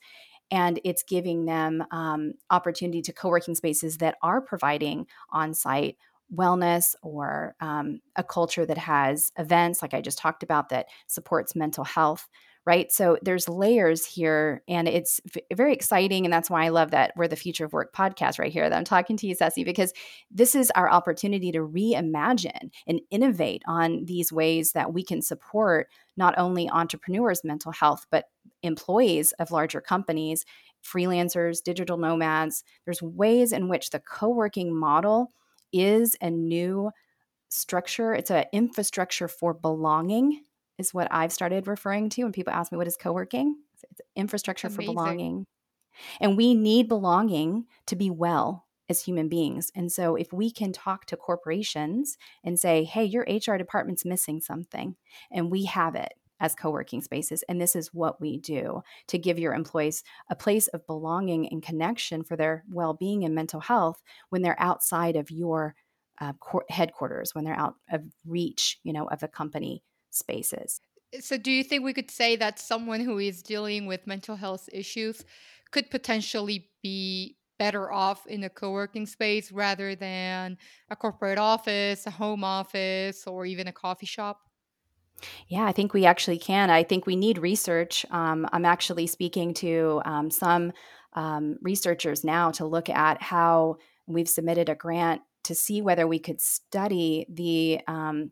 And 0.50 0.80
it's 0.84 1.02
giving 1.02 1.44
them 1.44 1.84
um, 1.90 2.34
opportunity 2.50 3.02
to 3.02 3.12
co 3.12 3.28
working 3.28 3.54
spaces 3.54 3.98
that 3.98 4.16
are 4.22 4.40
providing 4.40 5.06
on 5.30 5.54
site 5.54 5.96
wellness 6.34 6.94
or 7.02 7.54
um, 7.60 8.00
a 8.16 8.25
culture 8.25 8.66
that 8.66 8.78
has 8.78 9.32
events, 9.38 9.82
like 9.82 9.94
I 9.94 10.00
just 10.00 10.18
talked 10.18 10.42
about, 10.42 10.68
that 10.70 10.86
supports 11.06 11.54
mental 11.54 11.84
health 11.84 12.28
right? 12.66 12.90
So 12.90 13.16
there's 13.23 13.49
layers 13.49 14.04
here, 14.04 14.62
and 14.66 14.88
it's 14.88 15.20
very 15.54 15.73
exciting. 15.73 16.26
And 16.26 16.32
that's 16.32 16.50
why 16.50 16.64
I 16.64 16.70
love 16.70 16.90
that 16.90 17.12
we're 17.16 17.28
the 17.28 17.37
Future 17.37 17.64
of 17.64 17.73
Work 17.73 17.94
podcast 17.94 18.40
right 18.40 18.52
here 18.52 18.68
that 18.68 18.76
I'm 18.76 18.85
talking 18.85 19.16
to 19.18 19.26
you, 19.26 19.37
Ceci, 19.37 19.62
because 19.62 19.92
this 20.32 20.56
is 20.56 20.73
our 20.75 20.90
opportunity 20.90 21.52
to 21.52 21.61
reimagine 21.61 22.70
and 22.88 23.00
innovate 23.11 23.62
on 23.68 24.04
these 24.06 24.32
ways 24.32 24.73
that 24.73 24.92
we 24.92 25.04
can 25.04 25.23
support 25.23 25.87
not 26.16 26.37
only 26.37 26.68
entrepreneurs' 26.68 27.44
mental 27.44 27.70
health, 27.70 28.04
but 28.11 28.25
employees 28.62 29.30
of 29.38 29.52
larger 29.52 29.80
companies, 29.80 30.44
freelancers, 30.85 31.62
digital 31.62 31.99
nomads. 31.99 32.64
There's 32.85 33.02
ways 33.02 33.52
in 33.52 33.68
which 33.68 33.90
the 33.90 34.00
co 34.00 34.28
working 34.28 34.75
model 34.75 35.30
is 35.73 36.16
a 36.20 36.30
new 36.30 36.90
structure, 37.49 38.12
it's 38.12 38.30
an 38.30 38.44
infrastructure 38.52 39.28
for 39.28 39.54
belonging 39.54 40.40
is 40.78 40.95
what 40.95 41.09
I've 41.11 41.33
started 41.33 41.66
referring 41.66 42.11
to 42.11 42.25
when 42.25 42.33
people 42.33 42.52
ask 42.52 42.71
me 42.73 42.78
what 42.78 42.87
is 42.87 42.97
co-working. 42.97 43.56
It's 43.90 44.00
infrastructure 44.14 44.68
Amazing. 44.68 44.87
for 44.87 44.92
belonging. 44.92 45.47
And 46.21 46.37
we 46.37 46.54
need 46.54 46.88
belonging 46.88 47.66
to 47.87 47.97
be 47.97 48.11
well 48.11 48.66
as 48.88 49.02
human 49.02 49.28
beings. 49.28 49.73
And 49.75 49.90
so 49.90 50.14
if 50.14 50.33
we 50.33 50.50
can 50.50 50.73
talk 50.73 51.06
to 51.06 51.16
corporations 51.16 52.16
and 52.45 52.59
say, 52.59 52.85
"Hey, 52.85 53.04
your 53.04 53.25
HR 53.28 53.56
department's 53.56 54.04
missing 54.04 54.40
something 54.40 54.97
and 55.30 55.50
we 55.50 55.64
have 55.64 55.95
it." 55.95 56.14
As 56.38 56.54
co 56.54 56.71
working 56.71 57.00
spaces. 57.00 57.42
And 57.49 57.59
this 57.59 57.75
is 57.75 57.95
what 57.95 58.21
we 58.21 58.37
do 58.37 58.83
to 59.06 59.16
give 59.16 59.38
your 59.38 59.54
employees 59.54 60.04
a 60.28 60.37
place 60.37 60.68
of 60.68 60.87
belonging 60.87 61.49
and 61.49 61.62
connection 61.62 62.23
for 62.25 62.37
their 62.37 62.62
well 62.68 62.92
being 62.92 63.25
and 63.25 63.35
mental 63.35 63.61
health 63.61 64.02
when 64.28 64.42
they're 64.42 64.61
outside 64.61 65.16
of 65.16 65.30
your 65.30 65.75
uh, 66.21 66.35
headquarters, 66.68 67.35
when 67.35 67.45
they're 67.45 67.59
out 67.59 67.76
of 67.90 68.04
reach, 68.26 68.78
you 68.83 68.92
know, 68.92 69.06
of 69.09 69.23
a 69.23 69.28
company 69.28 69.83
spaces. 70.16 70.80
So, 71.20 71.37
do 71.37 71.50
you 71.50 71.62
think 71.62 71.85
we 71.85 71.94
could 71.94 72.11
say 72.11 72.37
that 72.37 72.58
someone 72.58 73.00
who 73.00 73.18
is 73.18 73.42
dealing 73.42 73.87
with 73.87 74.06
mental 74.06 74.37
health 74.37 74.68
issues 74.73 75.25
could 75.70 75.90
potentially 75.90 76.68
be 76.82 77.37
better 77.58 77.90
off 77.92 78.26
in 78.26 78.44
a 78.44 78.50
co 78.50 78.70
working 78.70 79.06
space 79.06 79.50
rather 79.52 79.94
than 79.94 80.58
a 80.90 80.96
corporate 80.96 81.38
office, 81.38 82.06
a 82.06 82.11
home 82.11 82.44
office, 82.44 83.26
or 83.26 83.46
even 83.46 83.68
a 83.68 83.73
coffee 83.73 84.06
shop? 84.06 84.40
Yeah, 85.49 85.64
I 85.64 85.73
think 85.73 85.94
we 85.94 86.04
actually 86.04 86.38
can. 86.38 86.70
I 86.70 86.82
think 86.82 87.06
we 87.06 87.16
need 87.16 87.38
research. 87.38 88.04
Um, 88.11 88.46
I'm 88.52 88.64
actually 88.64 89.06
speaking 89.06 89.54
to 89.54 90.02
um, 90.04 90.30
some 90.30 90.73
um, 91.14 91.56
researchers 91.62 92.25
now 92.25 92.50
to 92.52 92.66
look 92.66 92.90
at 92.90 93.23
how 93.23 93.76
we've 94.06 94.28
submitted 94.28 94.68
a 94.68 94.75
grant 94.75 95.23
to 95.44 95.54
see 95.54 95.80
whether 95.80 96.06
we 96.06 96.18
could 96.18 96.40
study 96.40 97.26
the 97.30 97.80
um, 97.87 98.30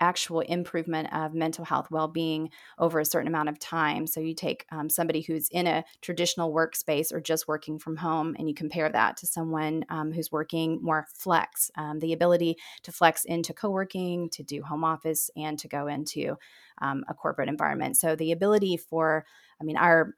actual 0.00 0.40
improvement 0.40 1.12
of 1.12 1.34
mental 1.34 1.64
health 1.64 1.90
well-being 1.90 2.50
over 2.78 3.00
a 3.00 3.04
certain 3.04 3.28
amount 3.28 3.48
of 3.48 3.58
time. 3.58 4.06
So 4.06 4.20
you 4.20 4.34
take 4.34 4.66
um, 4.70 4.88
somebody 4.88 5.20
who's 5.20 5.48
in 5.50 5.66
a 5.66 5.84
traditional 6.02 6.52
workspace 6.52 7.12
or 7.12 7.20
just 7.20 7.48
working 7.48 7.78
from 7.78 7.96
home 7.96 8.34
and 8.38 8.48
you 8.48 8.54
compare 8.54 8.88
that 8.88 9.16
to 9.18 9.26
someone 9.26 9.84
um, 9.88 10.12
who's 10.12 10.32
working 10.32 10.80
more 10.82 11.06
flex 11.14 11.70
um, 11.76 11.98
the 12.00 12.12
ability 12.12 12.56
to 12.82 12.92
flex 12.92 13.24
into 13.24 13.52
co-working 13.52 14.28
to 14.30 14.42
do 14.42 14.62
home 14.62 14.84
office 14.84 15.30
and 15.36 15.58
to 15.58 15.68
go 15.68 15.86
into 15.86 16.36
um, 16.80 17.04
a 17.08 17.14
corporate 17.14 17.48
environment. 17.48 17.96
So 17.96 18.16
the 18.16 18.32
ability 18.32 18.76
for 18.76 19.24
i 19.60 19.64
mean 19.64 19.76
our 19.76 20.14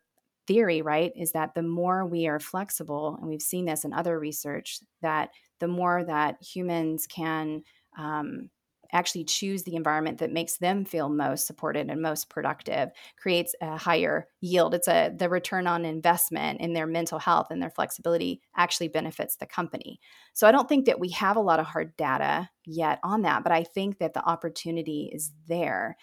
theory 0.46 0.80
right 0.82 1.12
is 1.16 1.32
that 1.32 1.54
the 1.54 1.62
more 1.62 2.06
we 2.06 2.26
are 2.26 2.40
flexible 2.40 3.16
and 3.18 3.28
we've 3.28 3.42
seen 3.42 3.64
this 3.64 3.84
in 3.84 3.92
other 3.92 4.18
research 4.18 4.80
that 5.02 5.30
the 5.58 5.68
more 5.68 6.04
that 6.04 6.36
humans 6.42 7.06
can 7.06 7.62
um, 7.98 8.50
actually 8.96 9.24
choose 9.24 9.62
the 9.62 9.76
environment 9.76 10.18
that 10.18 10.32
makes 10.32 10.56
them 10.56 10.84
feel 10.84 11.08
most 11.08 11.46
supported 11.46 11.90
and 11.90 12.00
most 12.00 12.30
productive 12.30 12.90
creates 13.16 13.54
a 13.60 13.76
higher 13.76 14.26
yield. 14.40 14.74
It's 14.74 14.88
a 14.88 15.12
the 15.14 15.28
return 15.28 15.66
on 15.66 15.84
investment 15.84 16.60
in 16.60 16.72
their 16.72 16.86
mental 16.86 17.18
health 17.18 17.48
and 17.50 17.60
their 17.60 17.70
flexibility 17.70 18.40
actually 18.56 18.88
benefits 18.88 19.36
the 19.36 19.46
company. 19.46 20.00
So 20.32 20.46
i 20.46 20.52
don't 20.52 20.68
think 20.68 20.86
that 20.86 21.00
we 21.00 21.10
have 21.10 21.36
a 21.36 21.40
lot 21.40 21.60
of 21.60 21.66
hard 21.66 21.96
data 21.96 22.48
yet 22.64 22.98
on 23.02 23.22
that 23.22 23.42
but 23.42 23.52
i 23.52 23.62
think 23.62 23.98
that 23.98 24.14
the 24.14 24.24
opportunity 24.24 25.10
is 25.12 25.32
there. 25.46 25.96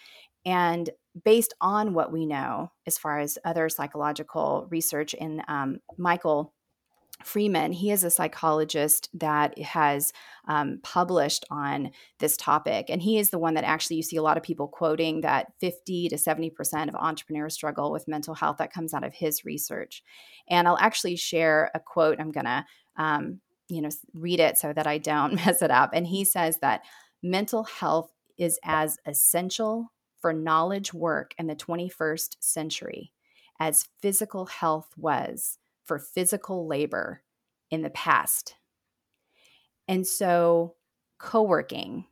And 0.46 0.90
based 1.24 1.54
on 1.60 1.94
what 1.94 2.12
we 2.12 2.26
know 2.26 2.70
as 2.86 2.98
far 2.98 3.18
as 3.18 3.38
other 3.44 3.68
psychological 3.68 4.66
research 4.70 5.14
in 5.14 5.42
um, 5.48 5.78
michael 5.98 6.54
Freeman, 7.22 7.72
he 7.72 7.90
is 7.90 8.02
a 8.02 8.10
psychologist 8.10 9.08
that 9.14 9.58
has 9.58 10.12
um, 10.48 10.80
published 10.82 11.44
on 11.50 11.90
this 12.18 12.36
topic. 12.36 12.86
And 12.88 13.00
he 13.00 13.18
is 13.18 13.30
the 13.30 13.38
one 13.38 13.54
that 13.54 13.64
actually 13.64 13.96
you 13.96 14.02
see 14.02 14.16
a 14.16 14.22
lot 14.22 14.36
of 14.36 14.42
people 14.42 14.66
quoting 14.66 15.20
that 15.20 15.52
50 15.60 16.08
to 16.08 16.16
70% 16.16 16.88
of 16.88 16.94
entrepreneurs 16.96 17.54
struggle 17.54 17.92
with 17.92 18.08
mental 18.08 18.34
health. 18.34 18.56
That 18.58 18.72
comes 18.72 18.92
out 18.92 19.04
of 19.04 19.14
his 19.14 19.44
research. 19.44 20.02
And 20.48 20.66
I'll 20.66 20.78
actually 20.78 21.16
share 21.16 21.70
a 21.74 21.80
quote. 21.80 22.18
I'm 22.18 22.32
going 22.32 22.46
to, 22.46 22.64
um, 22.96 23.40
you 23.68 23.80
know, 23.80 23.90
read 24.12 24.40
it 24.40 24.58
so 24.58 24.72
that 24.72 24.86
I 24.86 24.98
don't 24.98 25.34
mess 25.46 25.62
it 25.62 25.70
up. 25.70 25.90
And 25.92 26.06
he 26.06 26.24
says 26.24 26.58
that 26.62 26.82
mental 27.22 27.64
health 27.64 28.10
is 28.36 28.58
as 28.64 28.98
essential 29.06 29.92
for 30.20 30.32
knowledge 30.32 30.92
work 30.92 31.34
in 31.38 31.46
the 31.46 31.56
21st 31.56 32.36
century 32.40 33.12
as 33.60 33.88
physical 34.02 34.46
health 34.46 34.88
was 34.96 35.58
for 35.84 35.98
physical 35.98 36.66
labor 36.66 37.22
in 37.70 37.82
the 37.82 37.90
past. 37.90 38.54
And 39.88 40.06
so, 40.06 40.74
co 41.18 41.42
working 41.42 42.06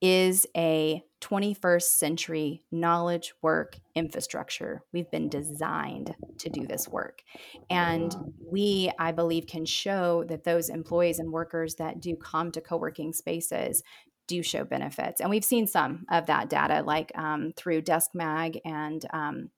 is 0.00 0.46
a 0.56 1.02
21st 1.20 1.82
century 1.82 2.62
knowledge 2.72 3.32
work 3.40 3.78
infrastructure. 3.94 4.82
We've 4.92 5.10
been 5.10 5.28
designed 5.28 6.14
to 6.38 6.50
do 6.50 6.66
this 6.66 6.88
work. 6.88 7.22
And 7.70 8.14
we, 8.44 8.90
I 8.98 9.12
believe, 9.12 9.46
can 9.46 9.64
show 9.64 10.24
that 10.24 10.42
those 10.42 10.68
employees 10.68 11.20
and 11.20 11.32
workers 11.32 11.76
that 11.76 12.00
do 12.00 12.16
come 12.16 12.50
to 12.52 12.60
co 12.60 12.76
working 12.76 13.12
spaces 13.12 13.84
do 14.26 14.42
show 14.42 14.64
benefits. 14.64 15.20
And 15.20 15.30
we've 15.30 15.44
seen 15.44 15.66
some 15.66 16.04
of 16.10 16.26
that 16.26 16.50
data, 16.50 16.82
like 16.84 17.12
um, 17.16 17.52
through 17.56 17.82
Deskmag 17.82 18.60
and 18.64 19.04
um, 19.12 19.50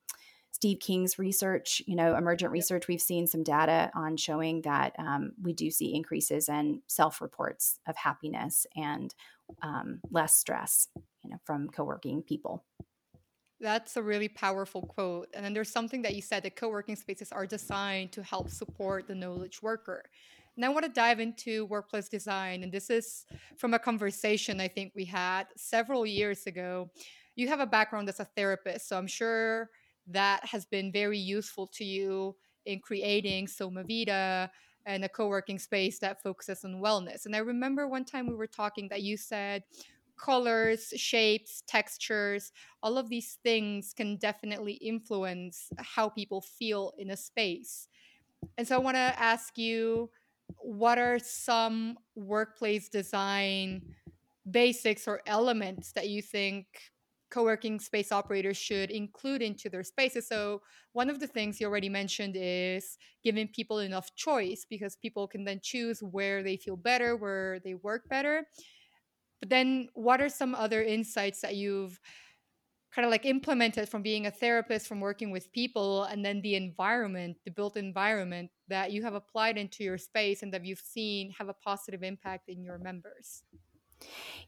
Steve 0.64 0.80
King's 0.80 1.18
research, 1.18 1.82
you 1.86 1.94
know, 1.94 2.16
emergent 2.16 2.50
research, 2.50 2.88
we've 2.88 2.98
seen 2.98 3.26
some 3.26 3.42
data 3.42 3.90
on 3.94 4.16
showing 4.16 4.62
that 4.62 4.94
um, 4.98 5.32
we 5.42 5.52
do 5.52 5.70
see 5.70 5.94
increases 5.94 6.48
in 6.48 6.80
self 6.86 7.20
reports 7.20 7.80
of 7.86 7.94
happiness 7.96 8.66
and 8.74 9.14
um, 9.60 10.00
less 10.10 10.34
stress, 10.36 10.88
you 11.22 11.28
know, 11.28 11.36
from 11.44 11.68
co 11.68 11.84
working 11.84 12.22
people. 12.22 12.64
That's 13.60 13.98
a 13.98 14.02
really 14.02 14.26
powerful 14.26 14.80
quote. 14.80 15.28
And 15.34 15.44
then 15.44 15.52
there's 15.52 15.68
something 15.68 16.00
that 16.00 16.14
you 16.14 16.22
said 16.22 16.42
that 16.44 16.56
co 16.56 16.70
working 16.70 16.96
spaces 16.96 17.30
are 17.30 17.46
designed 17.46 18.12
to 18.12 18.22
help 18.22 18.48
support 18.48 19.06
the 19.06 19.14
knowledge 19.14 19.60
worker. 19.60 20.02
And 20.56 20.64
I 20.64 20.70
want 20.70 20.86
to 20.86 20.90
dive 20.90 21.20
into 21.20 21.66
workplace 21.66 22.08
design. 22.08 22.62
And 22.62 22.72
this 22.72 22.88
is 22.88 23.26
from 23.58 23.74
a 23.74 23.78
conversation 23.78 24.62
I 24.62 24.68
think 24.68 24.92
we 24.96 25.04
had 25.04 25.44
several 25.58 26.06
years 26.06 26.46
ago. 26.46 26.88
You 27.36 27.48
have 27.48 27.60
a 27.60 27.66
background 27.66 28.08
as 28.08 28.18
a 28.18 28.24
therapist, 28.24 28.88
so 28.88 28.96
I'm 28.96 29.08
sure 29.08 29.68
that 30.06 30.44
has 30.44 30.64
been 30.64 30.92
very 30.92 31.18
useful 31.18 31.66
to 31.68 31.84
you 31.84 32.36
in 32.66 32.80
creating 32.80 33.46
Soma 33.46 33.82
Vida 33.82 34.50
and 34.86 35.04
a 35.04 35.08
co-working 35.08 35.58
space 35.58 35.98
that 35.98 36.22
focuses 36.22 36.64
on 36.64 36.74
wellness. 36.74 37.26
And 37.26 37.34
I 37.34 37.38
remember 37.38 37.88
one 37.88 38.04
time 38.04 38.26
we 38.26 38.34
were 38.34 38.46
talking 38.46 38.88
that 38.88 39.02
you 39.02 39.16
said 39.16 39.64
colors, 40.16 40.92
shapes, 40.96 41.62
textures, 41.66 42.52
all 42.82 42.98
of 42.98 43.08
these 43.08 43.38
things 43.42 43.92
can 43.94 44.16
definitely 44.16 44.74
influence 44.74 45.68
how 45.78 46.08
people 46.08 46.40
feel 46.40 46.92
in 46.98 47.10
a 47.10 47.16
space. 47.16 47.88
And 48.58 48.66
so 48.66 48.76
I 48.76 48.78
want 48.78 48.96
to 48.96 49.20
ask 49.20 49.58
you 49.58 50.10
what 50.58 50.98
are 50.98 51.18
some 51.18 51.96
workplace 52.14 52.88
design 52.88 53.82
basics 54.50 55.08
or 55.08 55.22
elements 55.26 55.92
that 55.92 56.08
you 56.08 56.20
think 56.20 56.66
co-working 57.34 57.80
space 57.80 58.12
operators 58.12 58.56
should 58.56 58.92
include 58.92 59.42
into 59.42 59.68
their 59.68 59.82
spaces. 59.82 60.28
So 60.28 60.62
one 60.92 61.10
of 61.10 61.18
the 61.18 61.26
things 61.26 61.60
you 61.60 61.66
already 61.66 61.88
mentioned 61.88 62.36
is 62.38 62.96
giving 63.24 63.48
people 63.48 63.80
enough 63.80 64.14
choice 64.14 64.64
because 64.70 64.94
people 64.94 65.26
can 65.26 65.44
then 65.44 65.58
choose 65.60 65.98
where 66.00 66.44
they 66.44 66.56
feel 66.56 66.76
better 66.76 67.16
where 67.16 67.58
they 67.64 67.74
work 67.74 68.08
better. 68.08 68.46
But 69.40 69.50
then 69.50 69.88
what 69.94 70.20
are 70.20 70.28
some 70.28 70.54
other 70.54 70.82
insights 70.84 71.40
that 71.40 71.56
you've 71.56 72.00
kind 72.94 73.04
of 73.04 73.10
like 73.10 73.26
implemented 73.26 73.88
from 73.88 74.02
being 74.02 74.26
a 74.26 74.30
therapist 74.30 74.86
from 74.86 75.00
working 75.00 75.32
with 75.32 75.50
people 75.50 76.04
and 76.04 76.24
then 76.24 76.40
the 76.42 76.54
environment 76.54 77.36
the 77.44 77.50
built 77.50 77.76
environment 77.76 78.48
that 78.68 78.92
you 78.92 79.02
have 79.02 79.14
applied 79.14 79.58
into 79.58 79.82
your 79.82 79.98
space 79.98 80.44
and 80.44 80.54
that 80.54 80.64
you've 80.64 80.78
seen 80.78 81.32
have 81.36 81.48
a 81.48 81.54
positive 81.54 82.04
impact 82.04 82.48
in 82.48 82.62
your 82.62 82.78
members? 82.78 83.42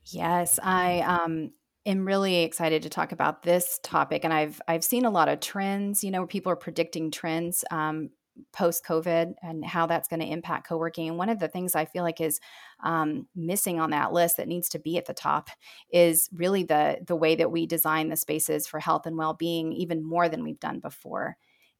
Yes 0.04 0.60
i 0.62 1.00
um 1.00 1.50
am 1.86 2.06
really 2.06 2.42
excited 2.42 2.82
to 2.82 2.90
talk 2.90 3.12
about 3.12 3.42
this 3.42 3.80
topic 3.82 4.24
and 4.24 4.32
i've 4.32 4.60
i've 4.68 4.84
seen 4.84 5.04
a 5.04 5.10
lot 5.10 5.28
of 5.28 5.40
trends 5.40 6.04
you 6.04 6.10
know 6.10 6.20
where 6.20 6.26
people 6.26 6.52
are 6.52 6.56
predicting 6.56 7.10
trends 7.10 7.64
um, 7.70 8.10
post 8.52 8.84
COVID 8.84 9.34
and 9.42 9.64
how 9.64 9.86
that's 9.86 10.08
going 10.08 10.20
to 10.20 10.26
impact 10.26 10.68
co 10.68 10.76
working. 10.76 11.08
And 11.08 11.18
one 11.18 11.28
of 11.28 11.38
the 11.38 11.48
things 11.48 11.74
I 11.74 11.84
feel 11.84 12.02
like 12.02 12.20
is 12.20 12.40
um, 12.82 13.26
missing 13.34 13.80
on 13.80 13.90
that 13.90 14.12
list 14.12 14.36
that 14.36 14.48
needs 14.48 14.68
to 14.70 14.78
be 14.78 14.98
at 14.98 15.06
the 15.06 15.14
top 15.14 15.48
is 15.90 16.28
really 16.32 16.62
the 16.62 16.98
the 17.06 17.16
way 17.16 17.34
that 17.36 17.50
we 17.50 17.66
design 17.66 18.08
the 18.08 18.16
spaces 18.16 18.66
for 18.66 18.80
health 18.80 19.06
and 19.06 19.16
well 19.16 19.34
being, 19.34 19.72
even 19.72 20.02
more 20.02 20.28
than 20.28 20.44
we've 20.44 20.60
done 20.60 20.80
before. 20.80 21.36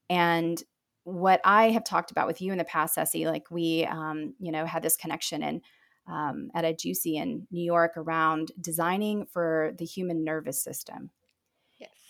And 0.09 0.61
what 1.03 1.39
I 1.45 1.69
have 1.69 1.83
talked 1.83 2.11
about 2.11 2.27
with 2.27 2.41
you 2.41 2.51
in 2.51 2.57
the 2.57 2.65
past, 2.65 2.95
Ceci, 2.95 3.25
like 3.25 3.49
we, 3.49 3.85
um, 3.85 4.33
you 4.39 4.51
know, 4.51 4.65
had 4.65 4.83
this 4.83 4.97
connection 4.97 5.41
and 5.41 5.61
um, 6.07 6.49
at 6.53 6.65
a 6.65 6.73
GCUC 6.73 7.15
in 7.15 7.47
New 7.51 7.63
York 7.63 7.93
around 7.97 8.51
designing 8.59 9.25
for 9.25 9.73
the 9.77 9.85
human 9.85 10.23
nervous 10.23 10.61
system 10.61 11.11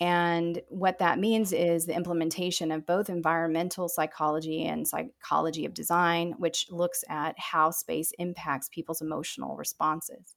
and 0.00 0.60
what 0.68 0.98
that 0.98 1.18
means 1.18 1.52
is 1.52 1.86
the 1.86 1.96
implementation 1.96 2.70
of 2.70 2.86
both 2.86 3.10
environmental 3.10 3.88
psychology 3.88 4.64
and 4.64 4.86
psychology 4.86 5.64
of 5.64 5.74
design, 5.74 6.34
which 6.38 6.68
looks 6.70 7.02
at 7.08 7.34
how 7.38 7.70
space 7.70 8.12
impacts 8.18 8.68
people's 8.68 9.00
emotional 9.00 9.56
responses. 9.56 10.36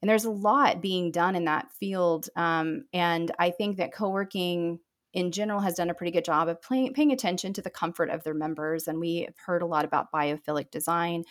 And 0.00 0.08
there's 0.08 0.24
a 0.24 0.30
lot 0.30 0.80
being 0.80 1.10
done 1.10 1.36
in 1.36 1.44
that 1.44 1.70
field. 1.72 2.28
Um, 2.36 2.84
and 2.92 3.30
I 3.38 3.50
think 3.50 3.76
that 3.76 3.92
co 3.92 4.08
working 4.08 4.78
in 5.12 5.30
general 5.30 5.60
has 5.60 5.74
done 5.74 5.90
a 5.90 5.94
pretty 5.94 6.10
good 6.10 6.24
job 6.24 6.48
of 6.48 6.60
pay- 6.62 6.90
paying 6.90 7.12
attention 7.12 7.52
to 7.54 7.62
the 7.62 7.70
comfort 7.70 8.10
of 8.10 8.22
their 8.22 8.34
members. 8.34 8.88
And 8.88 8.98
we 8.98 9.22
have 9.22 9.36
heard 9.44 9.62
a 9.62 9.66
lot 9.66 9.84
about 9.84 10.12
biophilic 10.12 10.70
design 10.70 11.24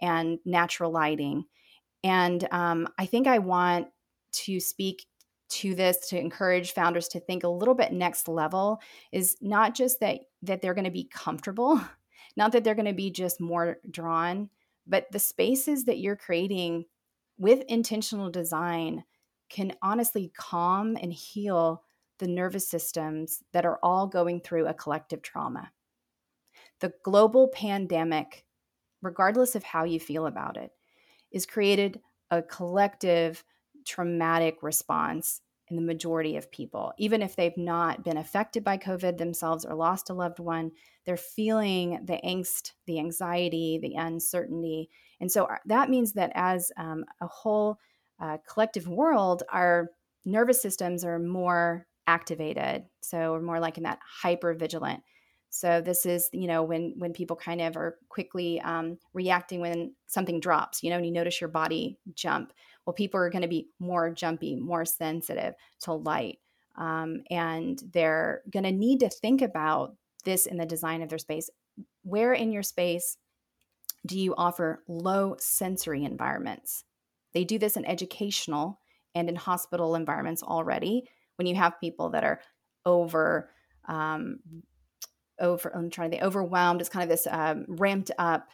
and 0.00 0.38
natural 0.44 0.90
lighting. 0.90 1.44
And 2.04 2.46
um, 2.50 2.88
I 2.98 3.06
think 3.06 3.26
I 3.26 3.38
want 3.38 3.88
to 4.32 4.60
speak 4.60 5.06
to 5.48 5.74
this 5.74 6.08
to 6.08 6.18
encourage 6.18 6.72
founders 6.72 7.08
to 7.08 7.20
think 7.20 7.42
a 7.42 7.48
little 7.48 7.74
bit 7.74 7.92
next 7.92 8.28
level 8.28 8.80
is 9.12 9.36
not 9.40 9.74
just 9.74 10.00
that 10.00 10.20
that 10.42 10.60
they're 10.60 10.74
going 10.74 10.84
to 10.84 10.90
be 10.90 11.08
comfortable 11.10 11.80
not 12.36 12.52
that 12.52 12.64
they're 12.64 12.74
going 12.74 12.84
to 12.86 12.92
be 12.92 13.10
just 13.10 13.40
more 13.40 13.78
drawn 13.90 14.50
but 14.86 15.06
the 15.10 15.18
spaces 15.18 15.84
that 15.84 15.98
you're 15.98 16.16
creating 16.16 16.84
with 17.38 17.62
intentional 17.68 18.30
design 18.30 19.04
can 19.48 19.72
honestly 19.80 20.30
calm 20.36 20.96
and 21.00 21.12
heal 21.12 21.82
the 22.18 22.28
nervous 22.28 22.68
systems 22.68 23.42
that 23.52 23.64
are 23.64 23.78
all 23.82 24.06
going 24.06 24.40
through 24.40 24.66
a 24.66 24.74
collective 24.74 25.22
trauma 25.22 25.70
the 26.80 26.92
global 27.04 27.48
pandemic 27.48 28.44
regardless 29.02 29.54
of 29.54 29.64
how 29.64 29.84
you 29.84 30.00
feel 30.00 30.26
about 30.26 30.56
it 30.56 30.70
is 31.32 31.46
created 31.46 32.00
a 32.30 32.42
collective 32.42 33.44
traumatic 33.86 34.58
response 34.62 35.40
in 35.70 35.76
the 35.76 35.82
majority 35.82 36.36
of 36.36 36.50
people. 36.50 36.92
Even 36.98 37.22
if 37.22 37.36
they've 37.36 37.56
not 37.56 38.02
been 38.02 38.16
affected 38.16 38.64
by 38.64 38.78
COVID 38.78 39.18
themselves 39.18 39.64
or 39.64 39.74
lost 39.74 40.10
a 40.10 40.14
loved 40.14 40.38
one, 40.38 40.70
they're 41.04 41.16
feeling 41.16 42.00
the 42.04 42.18
angst, 42.24 42.72
the 42.86 42.98
anxiety, 42.98 43.78
the 43.80 43.94
uncertainty. 43.94 44.88
And 45.20 45.30
so 45.30 45.44
uh, 45.44 45.56
that 45.66 45.90
means 45.90 46.12
that 46.14 46.32
as 46.34 46.72
um, 46.76 47.04
a 47.20 47.26
whole 47.26 47.78
uh, 48.20 48.38
collective 48.50 48.88
world, 48.88 49.42
our 49.50 49.90
nervous 50.24 50.62
systems 50.62 51.04
are 51.04 51.18
more 51.18 51.86
activated. 52.06 52.84
So 53.00 53.32
we're 53.32 53.42
more 53.42 53.60
like 53.60 53.76
in 53.76 53.84
that 53.84 53.98
hyper 54.22 54.54
vigilant. 54.54 55.02
So 55.50 55.80
this 55.80 56.04
is, 56.04 56.28
you 56.32 56.46
know, 56.46 56.62
when 56.62 56.94
when 56.98 57.12
people 57.12 57.36
kind 57.36 57.60
of 57.60 57.76
are 57.76 57.96
quickly 58.08 58.60
um, 58.60 58.98
reacting 59.14 59.60
when 59.60 59.94
something 60.06 60.40
drops, 60.40 60.82
you 60.82 60.90
know, 60.90 60.96
and 60.96 61.06
you 61.06 61.12
notice 61.12 61.40
your 61.40 61.48
body 61.48 61.98
jump 62.14 62.52
well, 62.88 62.94
people 62.94 63.20
are 63.20 63.28
going 63.28 63.42
to 63.42 63.48
be 63.48 63.68
more 63.78 64.08
jumpy, 64.08 64.56
more 64.56 64.86
sensitive 64.86 65.52
to 65.80 65.92
light. 65.92 66.38
Um, 66.78 67.20
and 67.30 67.78
they're 67.92 68.40
going 68.50 68.64
to 68.64 68.72
need 68.72 69.00
to 69.00 69.10
think 69.10 69.42
about 69.42 69.94
this 70.24 70.46
in 70.46 70.56
the 70.56 70.64
design 70.64 71.02
of 71.02 71.10
their 71.10 71.18
space. 71.18 71.50
Where 72.02 72.32
in 72.32 72.50
your 72.50 72.62
space 72.62 73.18
do 74.06 74.18
you 74.18 74.34
offer 74.36 74.82
low 74.88 75.36
sensory 75.38 76.02
environments? 76.02 76.84
They 77.34 77.44
do 77.44 77.58
this 77.58 77.76
in 77.76 77.84
educational 77.84 78.80
and 79.14 79.28
in 79.28 79.36
hospital 79.36 79.94
environments 79.94 80.42
already. 80.42 81.10
When 81.36 81.46
you 81.46 81.56
have 81.56 81.78
people 81.82 82.08
that 82.12 82.24
are 82.24 82.40
over, 82.86 83.50
um, 83.86 84.38
over, 85.40 85.74
I'm 85.74 85.90
trying 85.90 86.10
to 86.10 86.16
think, 86.16 86.26
overwhelmed, 86.26 86.80
it's 86.80 86.90
kind 86.90 87.02
of 87.02 87.08
this 87.08 87.26
um, 87.30 87.64
ramped 87.68 88.10
up, 88.18 88.48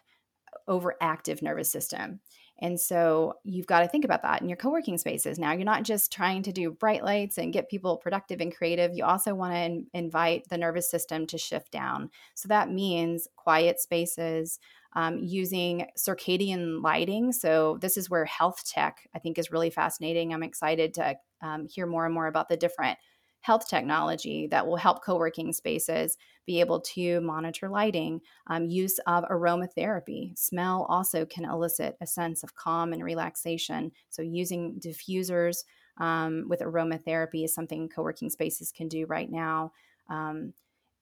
overactive 0.69 1.43
nervous 1.43 1.71
system. 1.71 2.21
And 2.61 2.79
so 2.79 3.35
you've 3.43 3.67
got 3.67 3.81
to 3.81 3.89
think 3.89 4.05
about 4.05 4.23
that 4.23 4.41
in 4.41 4.49
your 4.49 4.57
co 4.57 4.71
working 4.71 4.97
spaces. 4.97 5.39
Now, 5.39 5.53
you're 5.53 5.65
not 5.65 5.83
just 5.83 6.13
trying 6.13 6.43
to 6.45 6.53
do 6.53 6.71
bright 6.71 7.03
lights 7.03 7.37
and 7.37 7.53
get 7.53 7.69
people 7.69 7.97
productive 7.97 8.41
and 8.41 8.55
creative. 8.55 8.93
You 8.95 9.05
also 9.05 9.35
want 9.35 9.55
to 9.55 9.61
in- 9.61 9.87
invite 9.93 10.49
the 10.49 10.59
nervous 10.59 10.89
system 10.89 11.27
to 11.27 11.39
shift 11.39 11.73
down. 11.73 12.11
So 12.35 12.49
that 12.49 12.71
means 12.71 13.27
quiet 13.37 13.81
spaces, 13.81 14.61
um, 14.95 15.19
using 15.19 15.87
circadian 15.99 16.81
lighting. 16.81 17.33
So 17.33 17.79
this 17.81 17.97
is 17.97 18.09
where 18.09 18.25
health 18.25 18.63
tech, 18.65 19.09
I 19.15 19.19
think, 19.19 19.39
is 19.39 19.51
really 19.51 19.71
fascinating. 19.71 20.33
I'm 20.33 20.45
excited 20.45 20.95
to 20.95 21.17
um, 21.43 21.67
hear 21.67 21.87
more 21.87 22.05
and 22.05 22.15
more 22.15 22.29
about 22.29 22.49
the 22.49 22.57
different 22.57 22.97
health 23.45 23.69
technology 23.69 24.47
that 24.47 24.67
will 24.67 24.77
help 24.77 25.05
co 25.05 25.19
working 25.19 25.53
spaces 25.53 26.17
be 26.47 26.61
able 26.61 26.81
to 26.81 27.21
monitor 27.21 27.69
lighting, 27.69 28.19
um, 28.47 28.65
use 28.65 28.99
of 29.07 29.23
aromatherapy. 29.25 30.37
Smell 30.39 30.87
also 30.89 31.27
can 31.27 31.45
elicit 31.45 31.95
a 32.01 32.07
sense 32.07 32.43
of 32.43 32.55
calm 32.55 32.95
and 32.95 33.05
relaxation. 33.05 33.93
So, 34.09 34.23
using 34.23 34.81
diffusers 34.81 35.65
um, 35.99 36.47
with 36.49 36.61
aromatherapy 36.61 37.45
is 37.45 37.55
something 37.55 37.87
co 37.91 38.03
working 38.03 38.31
spaces 38.31 38.73
can 38.73 38.89
do 38.89 39.05
right 39.05 39.31
now. 39.31 39.73
Um, 40.09 40.55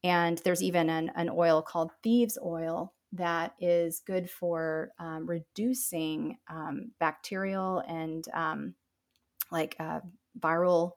and 0.02 0.38
there's 0.38 0.64
even 0.64 0.90
an, 0.90 1.12
an 1.14 1.30
oil 1.32 1.62
called 1.62 1.92
thieves 2.02 2.36
oil 2.44 2.92
that 3.12 3.54
is 3.60 4.02
good 4.04 4.28
for 4.28 4.90
um, 4.98 5.26
reducing 5.26 6.38
um, 6.50 6.90
bacterial 6.98 7.84
and 7.86 8.26
um, 8.34 8.74
like 9.52 9.76
uh, 9.78 10.00
viral 10.40 10.92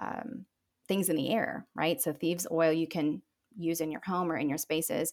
um, 0.00 0.44
things 0.88 1.08
in 1.08 1.16
the 1.16 1.30
air, 1.30 1.66
right? 1.74 2.00
So 2.00 2.12
thieves 2.12 2.46
oil 2.50 2.72
you 2.72 2.88
can 2.88 3.22
use 3.56 3.80
in 3.80 3.92
your 3.92 4.00
home 4.04 4.32
or 4.32 4.36
in 4.36 4.48
your 4.48 4.58
spaces. 4.58 5.12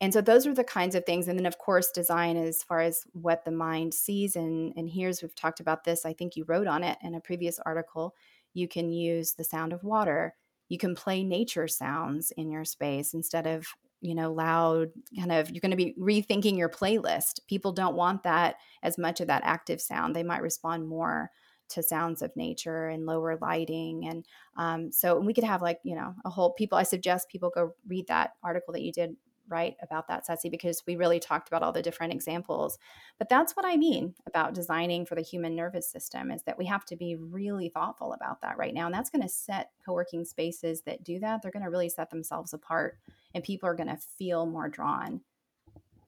And 0.00 0.12
so 0.12 0.20
those 0.20 0.46
are 0.46 0.54
the 0.54 0.64
kinds 0.64 0.94
of 0.94 1.04
things. 1.04 1.26
And 1.26 1.38
then 1.38 1.46
of 1.46 1.58
course 1.58 1.90
design 1.90 2.36
as 2.36 2.62
far 2.62 2.80
as 2.80 3.04
what 3.12 3.44
the 3.44 3.50
mind 3.50 3.92
sees 3.92 4.36
and, 4.36 4.72
and 4.76 4.88
hears. 4.88 5.22
we've 5.22 5.34
talked 5.34 5.60
about 5.60 5.84
this. 5.84 6.06
I 6.06 6.12
think 6.12 6.36
you 6.36 6.44
wrote 6.46 6.68
on 6.68 6.84
it 6.84 6.98
in 7.02 7.14
a 7.14 7.20
previous 7.20 7.58
article. 7.66 8.14
You 8.54 8.68
can 8.68 8.92
use 8.92 9.32
the 9.32 9.44
sound 9.44 9.72
of 9.72 9.82
water. 9.82 10.34
You 10.68 10.78
can 10.78 10.94
play 10.94 11.24
nature 11.24 11.66
sounds 11.66 12.30
in 12.32 12.50
your 12.50 12.64
space 12.64 13.14
instead 13.14 13.46
of 13.46 13.66
you 14.00 14.14
know 14.14 14.32
loud 14.32 14.90
kind 15.16 15.32
of 15.32 15.50
you're 15.50 15.60
going 15.60 15.72
to 15.72 15.76
be 15.76 15.94
rethinking 15.98 16.56
your 16.56 16.68
playlist 16.68 17.40
people 17.48 17.72
don't 17.72 17.96
want 17.96 18.22
that 18.22 18.54
as 18.84 18.96
much 18.96 19.20
of 19.20 19.26
that 19.26 19.42
active 19.44 19.80
sound 19.80 20.14
they 20.14 20.22
might 20.22 20.40
respond 20.40 20.86
more 20.86 21.30
to 21.68 21.82
sounds 21.82 22.22
of 22.22 22.34
nature 22.36 22.88
and 22.88 23.06
lower 23.06 23.36
lighting 23.40 24.06
and 24.08 24.26
um, 24.56 24.90
so 24.92 25.18
we 25.18 25.34
could 25.34 25.44
have 25.44 25.62
like 25.62 25.78
you 25.82 25.94
know 25.94 26.14
a 26.24 26.30
whole 26.30 26.52
people 26.52 26.78
i 26.78 26.82
suggest 26.82 27.28
people 27.28 27.50
go 27.54 27.74
read 27.86 28.06
that 28.06 28.32
article 28.42 28.72
that 28.72 28.82
you 28.82 28.92
did 28.92 29.16
write 29.50 29.76
about 29.82 30.06
that 30.08 30.26
Ceci 30.26 30.50
because 30.50 30.82
we 30.86 30.96
really 30.96 31.18
talked 31.18 31.48
about 31.48 31.62
all 31.62 31.72
the 31.72 31.80
different 31.80 32.12
examples. 32.12 32.78
But 33.18 33.30
that's 33.30 33.56
what 33.56 33.64
i 33.64 33.76
mean 33.76 34.14
about 34.26 34.52
designing 34.52 35.06
for 35.06 35.14
the 35.14 35.22
human 35.22 35.56
nervous 35.56 35.90
system 35.90 36.30
is 36.30 36.42
that 36.42 36.58
we 36.58 36.66
have 36.66 36.84
to 36.86 36.96
be 36.96 37.16
really 37.16 37.70
thoughtful 37.70 38.12
about 38.12 38.42
that 38.42 38.58
right 38.58 38.74
now 38.74 38.84
and 38.84 38.94
that's 38.94 39.08
going 39.08 39.22
to 39.22 39.28
set 39.28 39.70
co-working 39.84 40.26
spaces 40.26 40.82
that 40.82 41.02
do 41.02 41.18
that 41.20 41.40
they're 41.40 41.50
going 41.50 41.64
to 41.64 41.70
really 41.70 41.88
set 41.88 42.10
themselves 42.10 42.52
apart 42.52 42.98
and 43.34 43.42
people 43.42 43.68
are 43.68 43.74
going 43.74 43.88
to 43.88 43.96
feel 43.96 44.44
more 44.44 44.68
drawn 44.68 45.22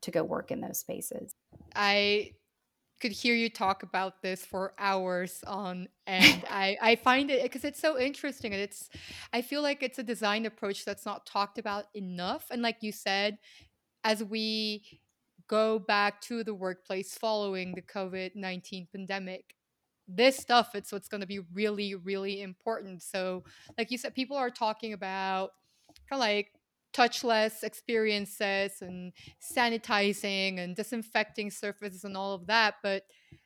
to 0.03 0.11
go 0.11 0.25
work 0.25 0.51
in 0.51 0.61
those 0.61 0.79
spaces. 0.79 1.35
I 1.75 2.33
could 3.01 3.13
hear 3.13 3.35
you 3.35 3.49
talk 3.49 3.83
about 3.83 4.23
this 4.23 4.45
for 4.45 4.75
hours 4.79 5.43
on 5.47 5.89
and 6.07 6.45
I, 6.51 6.77
I 6.81 6.97
find 6.97 7.31
it 7.31 7.43
because 7.43 7.65
it's 7.65 7.81
so 7.81 7.99
interesting 7.99 8.53
and 8.53 8.63
it's 8.63 8.89
i 9.33 9.43
feel 9.43 9.63
like 9.63 9.83
it's 9.83 9.99
a 9.99 10.03
design 10.03 10.47
approach 10.47 10.85
that's 10.85 11.07
not 11.07 11.27
talked 11.27 11.59
about 11.59 11.87
enough 11.95 12.47
and 12.51 12.63
like 12.63 12.79
you 12.83 12.93
said 12.93 13.39
as 14.05 14.23
we 14.23 14.85
go 15.49 15.79
back 15.79 16.21
to 16.23 16.45
the 16.45 16.55
workplace 16.55 17.15
following 17.15 17.75
the 17.75 17.83
covid-19 17.83 18.89
pandemic 18.93 19.55
this 20.17 20.37
stuff 20.37 20.75
it's 20.75 20.93
what's 20.93 21.09
going 21.09 21.21
to 21.21 21.27
be 21.27 21.41
really 21.55 21.95
really 21.95 22.43
important. 22.43 23.03
So 23.03 23.45
like 23.79 23.91
you 23.91 23.99
said 23.99 24.15
people 24.15 24.37
are 24.37 24.51
talking 24.51 24.93
about 24.93 25.51
kind 26.09 26.19
of 26.19 26.21
like 26.21 26.53
touchless 26.93 27.63
experiences 27.63 28.83
and 28.83 29.13
sanitizing 29.41 30.59
and 30.59 30.77
disinfecting 30.77 31.51
surfaces 31.51 32.05
and 32.05 32.17
all 32.17 32.35
of 32.35 32.47
that 32.47 32.75
but 32.83 33.05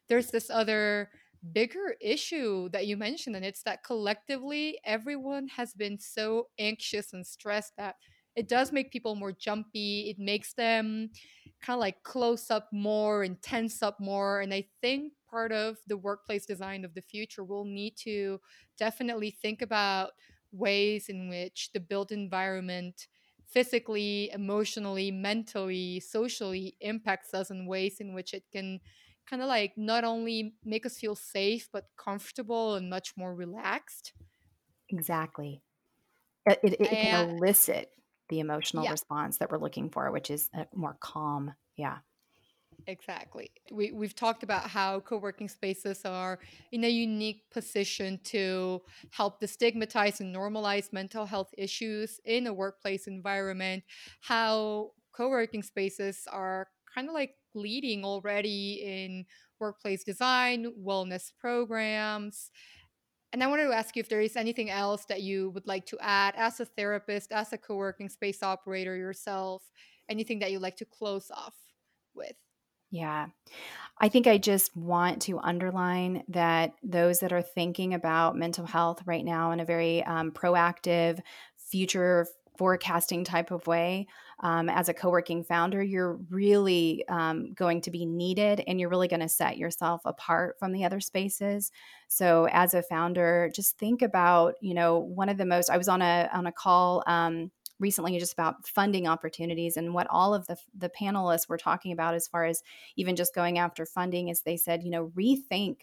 there's 0.09 0.31
this 0.31 0.51
other 0.51 1.11
bigger 1.53 1.95
issue 2.01 2.69
that 2.71 2.87
you 2.87 2.97
mentioned 2.97 3.37
and 3.37 3.45
it's 3.45 3.63
that 3.63 3.85
collectively 3.85 4.79
everyone 4.85 5.47
has 5.49 5.75
been 5.75 5.99
so 5.99 6.49
anxious 6.59 7.13
and 7.13 7.27
stressed 7.27 7.73
that 7.77 7.97
it 8.35 8.49
does 8.49 8.73
make 8.73 8.91
people 8.91 9.15
more 9.15 9.33
jumpy 9.33 10.09
it 10.09 10.19
makes 10.19 10.55
them 10.55 11.11
kind 11.61 11.77
of 11.77 11.81
like 11.81 12.03
close 12.03 12.51
up 12.51 12.69
more 12.73 13.23
and 13.25 13.41
tense 13.43 13.83
up 13.83 14.01
more 14.01 14.41
and 14.41 14.55
i 14.55 14.65
think 14.81 15.13
part 15.31 15.53
of 15.53 15.77
the 15.87 15.97
workplace 15.97 16.47
design 16.47 16.85
of 16.85 16.95
the 16.95 17.03
future 17.03 17.45
will 17.45 17.65
need 17.65 17.95
to 17.97 18.41
definitely 18.79 19.31
think 19.31 19.61
about 19.61 20.11
ways 20.53 21.09
in 21.09 21.29
which 21.29 21.71
the 21.75 21.81
built 21.81 22.13
environment 22.13 23.09
physically, 23.55 24.31
emotionally, 24.33 25.11
mentally, 25.13 26.01
socially 26.01 26.77
impacts 26.81 27.33
us 27.33 27.51
in 27.51 27.67
ways 27.67 28.01
in 28.01 28.13
which 28.13 28.35
it 28.35 28.43
can 28.53 28.81
kind 29.31 29.41
of 29.41 29.49
like 29.49 29.73
not 29.77 30.05
only 30.05 30.55
make 30.65 30.85
us 30.85 30.99
feel 30.99 31.15
safe, 31.15 31.69
but 31.73 31.85
comfortable 31.97 32.75
and 32.75 32.91
much 32.91 33.13
more 33.17 33.35
relaxed. 33.35 34.13
Exactly. 34.91 35.63
It, 36.45 36.59
it, 36.63 36.73
it 36.81 36.89
can 36.91 37.31
eh 37.31 37.33
elicit 37.33 37.91
the 38.29 38.41
emotional 38.41 38.85
yeah. 38.85 38.91
response 38.91 39.39
that 39.39 39.51
we're 39.51 39.59
looking 39.59 39.89
for, 39.89 40.11
which 40.11 40.31
is 40.31 40.51
uh, 40.53 40.65
more 40.75 40.97
calm. 41.01 41.55
Yeah. 41.77 41.99
Exactly. 42.87 43.51
We, 43.73 43.93
we've 43.93 44.15
talked 44.15 44.43
about 44.43 44.69
how 44.69 45.01
co 45.01 45.17
working 45.17 45.49
spaces 45.49 46.05
are 46.05 46.39
in 46.71 46.85
a 46.85 46.89
unique 46.91 47.49
position 47.51 48.21
to 48.25 48.83
help 49.11 49.41
destigmatize 49.41 50.21
and 50.21 50.35
normalize 50.35 50.93
mental 50.93 51.25
health 51.25 51.49
issues 51.57 52.21
in 52.27 52.47
a 52.47 52.53
workplace 52.53 53.07
environment, 53.07 53.85
how 54.21 54.93
co 55.13 55.31
working 55.31 55.63
spaces 55.63 56.29
are 56.31 56.69
kind 56.95 57.09
of 57.09 57.15
like 57.15 57.37
leading 57.55 58.05
already 58.05 58.83
in 58.85 59.25
workplace 59.61 60.05
design, 60.05 60.67
wellness 60.79 61.33
programs. 61.41 62.51
And 63.33 63.43
I 63.43 63.49
wanted 63.49 63.65
to 63.67 63.75
ask 63.75 63.97
you 63.97 64.01
if 64.01 64.09
there 64.09 64.21
is 64.23 64.37
anything 64.37 64.71
else 64.71 65.07
that 65.07 65.23
you 65.23 65.51
would 65.51 65.67
like 65.67 65.87
to 65.87 65.99
add 66.01 66.35
as 66.37 66.61
a 66.61 66.67
therapist, 66.67 67.33
as 67.33 67.53
a 67.53 67.59
co 67.59 67.77
working 67.77 68.09
space 68.09 68.43
operator 68.43 68.97
yourself, 68.97 69.63
anything 70.09 70.41
that 70.41 70.53
you'd 70.53 70.63
like 70.63 70.77
to 70.79 70.87
close 70.87 71.31
off 71.31 71.55
with. 72.15 72.37
Yeah. 72.95 73.27
I 74.01 74.09
think 74.09 74.27
I 74.29 74.39
just 74.39 74.77
want 74.77 75.23
to 75.23 75.41
underline 75.41 76.25
that 76.29 76.75
those 76.83 77.21
that 77.21 77.33
are 77.33 77.43
thinking 77.43 77.95
about 77.95 78.37
mental 78.37 78.67
health 78.67 79.03
right 79.07 79.25
now 79.25 79.53
in 79.53 79.61
a 79.61 79.65
very 79.65 80.05
um, 80.05 80.33
proactive, 80.33 81.21
future 81.57 82.29
forecasting 82.59 83.25
type 83.25 83.51
of 83.51 83.67
way, 83.67 84.07
um, 84.41 84.69
as 84.71 84.89
a 84.89 84.95
co 84.95 85.11
working 85.11 85.45
founder, 85.45 85.83
you're 85.83 86.17
really 86.31 87.05
um, 87.09 87.53
going 87.55 87.81
to 87.83 87.91
be 87.91 88.07
needed 88.07 88.63
and 88.69 88.81
you're 88.81 88.91
really 88.91 89.09
going 89.09 89.21
to 89.21 89.29
set 89.29 89.59
yourself 89.59 90.03
apart 90.05 90.57
from 90.59 90.73
the 90.73 90.85
other 90.85 91.01
spaces. 91.01 91.73
So, 92.09 92.49
as 92.53 92.75
a 92.75 92.83
founder, 92.83 93.51
just 93.55 93.79
think 93.79 94.03
about, 94.03 94.55
you 94.61 94.75
know, 94.75 94.99
one 94.99 95.29
of 95.29 95.39
the 95.39 95.47
most, 95.47 95.71
I 95.71 95.79
was 95.79 95.89
on 95.89 96.03
a, 96.03 96.31
on 96.33 96.47
a 96.47 96.53
call 96.53 97.03
um, 97.07 97.51
recently 97.85 98.19
just 98.19 98.33
about 98.33 98.67
funding 98.67 99.07
opportunities 99.07 99.77
and 99.77 99.93
what 99.93 100.07
all 100.09 100.33
of 100.33 100.47
the 100.47 100.57
the 100.75 100.89
panelists 100.89 101.51
were 101.51 101.59
talking 101.59 101.93
about 101.93 102.15
as 102.15 102.27
far 102.27 102.47
as 102.47 102.63
even 102.97 103.15
just 103.15 103.35
going 103.35 103.59
after 103.59 103.85
funding 103.85 104.29
is 104.29 104.41
they 104.41 104.57
said 104.57 104.83
you 104.83 104.91
know 104.91 105.13
rethink 105.15 105.83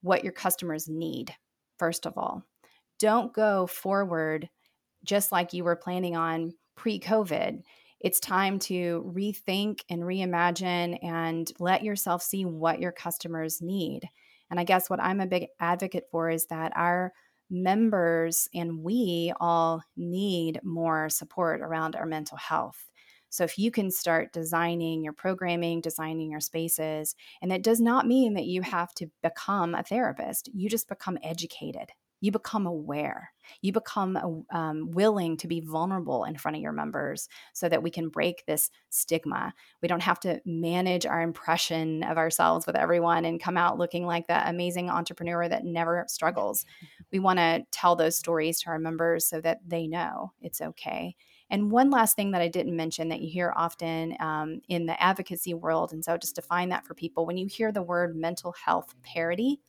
what 0.00 0.24
your 0.24 0.32
customers 0.32 0.88
need 0.88 1.34
first 1.78 2.06
of 2.06 2.16
all. 2.16 2.42
Don't 2.98 3.34
go 3.34 3.66
forward 3.66 4.48
just 5.04 5.30
like 5.30 5.52
you 5.52 5.62
were 5.62 5.76
planning 5.76 6.16
on 6.16 6.54
pre-covid. 6.74 7.60
It's 8.00 8.18
time 8.18 8.58
to 8.60 9.12
rethink 9.14 9.80
and 9.90 10.02
reimagine 10.02 10.98
and 11.04 11.52
let 11.58 11.84
yourself 11.84 12.22
see 12.22 12.46
what 12.46 12.80
your 12.80 12.92
customers 12.92 13.60
need. 13.60 14.08
And 14.50 14.58
i 14.60 14.64
guess 14.64 14.88
what 14.88 15.02
i'm 15.02 15.20
a 15.20 15.26
big 15.26 15.48
advocate 15.60 16.04
for 16.10 16.30
is 16.30 16.46
that 16.46 16.72
our 16.76 17.12
members 17.50 18.48
and 18.54 18.82
we 18.82 19.32
all 19.40 19.82
need 19.96 20.60
more 20.62 21.08
support 21.08 21.60
around 21.60 21.96
our 21.96 22.06
mental 22.06 22.36
health. 22.36 22.88
So, 23.28 23.44
if 23.44 23.58
you 23.58 23.70
can 23.70 23.90
start 23.90 24.32
designing 24.32 25.02
your 25.02 25.12
programming, 25.12 25.80
designing 25.80 26.30
your 26.30 26.40
spaces, 26.40 27.14
and 27.42 27.50
that 27.50 27.62
does 27.62 27.80
not 27.80 28.06
mean 28.06 28.34
that 28.34 28.46
you 28.46 28.62
have 28.62 28.94
to 28.94 29.10
become 29.22 29.74
a 29.74 29.82
therapist, 29.82 30.48
you 30.54 30.68
just 30.70 30.88
become 30.88 31.18
educated 31.22 31.90
you 32.26 32.32
become 32.32 32.66
aware. 32.66 33.30
You 33.62 33.70
become 33.70 34.44
um, 34.50 34.90
willing 34.90 35.36
to 35.36 35.46
be 35.46 35.60
vulnerable 35.60 36.24
in 36.24 36.36
front 36.36 36.56
of 36.56 36.60
your 36.60 36.72
members 36.72 37.28
so 37.52 37.68
that 37.68 37.84
we 37.84 37.88
can 37.88 38.08
break 38.08 38.44
this 38.46 38.68
stigma. 38.90 39.54
We 39.80 39.86
don't 39.86 40.02
have 40.02 40.18
to 40.20 40.40
manage 40.44 41.06
our 41.06 41.22
impression 41.22 42.02
of 42.02 42.18
ourselves 42.18 42.66
with 42.66 42.74
everyone 42.74 43.24
and 43.24 43.40
come 43.40 43.56
out 43.56 43.78
looking 43.78 44.06
like 44.06 44.26
that 44.26 44.48
amazing 44.48 44.90
entrepreneur 44.90 45.48
that 45.48 45.64
never 45.64 46.04
struggles. 46.08 46.66
We 47.12 47.20
want 47.20 47.38
to 47.38 47.64
tell 47.70 47.94
those 47.94 48.16
stories 48.16 48.60
to 48.60 48.70
our 48.70 48.80
members 48.80 49.28
so 49.28 49.40
that 49.40 49.60
they 49.64 49.86
know 49.86 50.32
it's 50.42 50.60
okay. 50.60 51.14
And 51.48 51.70
one 51.70 51.88
last 51.88 52.16
thing 52.16 52.32
that 52.32 52.42
I 52.42 52.48
didn't 52.48 52.74
mention 52.74 53.08
that 53.10 53.20
you 53.20 53.30
hear 53.30 53.52
often 53.56 54.16
um, 54.18 54.60
in 54.68 54.86
the 54.86 55.00
advocacy 55.00 55.54
world, 55.54 55.92
and 55.92 56.04
so 56.04 56.16
just 56.16 56.34
define 56.34 56.70
that 56.70 56.84
for 56.84 56.94
people 56.94 57.24
when 57.24 57.38
you 57.38 57.46
hear 57.46 57.70
the 57.70 57.80
word 57.80 58.16
mental 58.16 58.52
health 58.64 58.92
parity, 59.04 59.60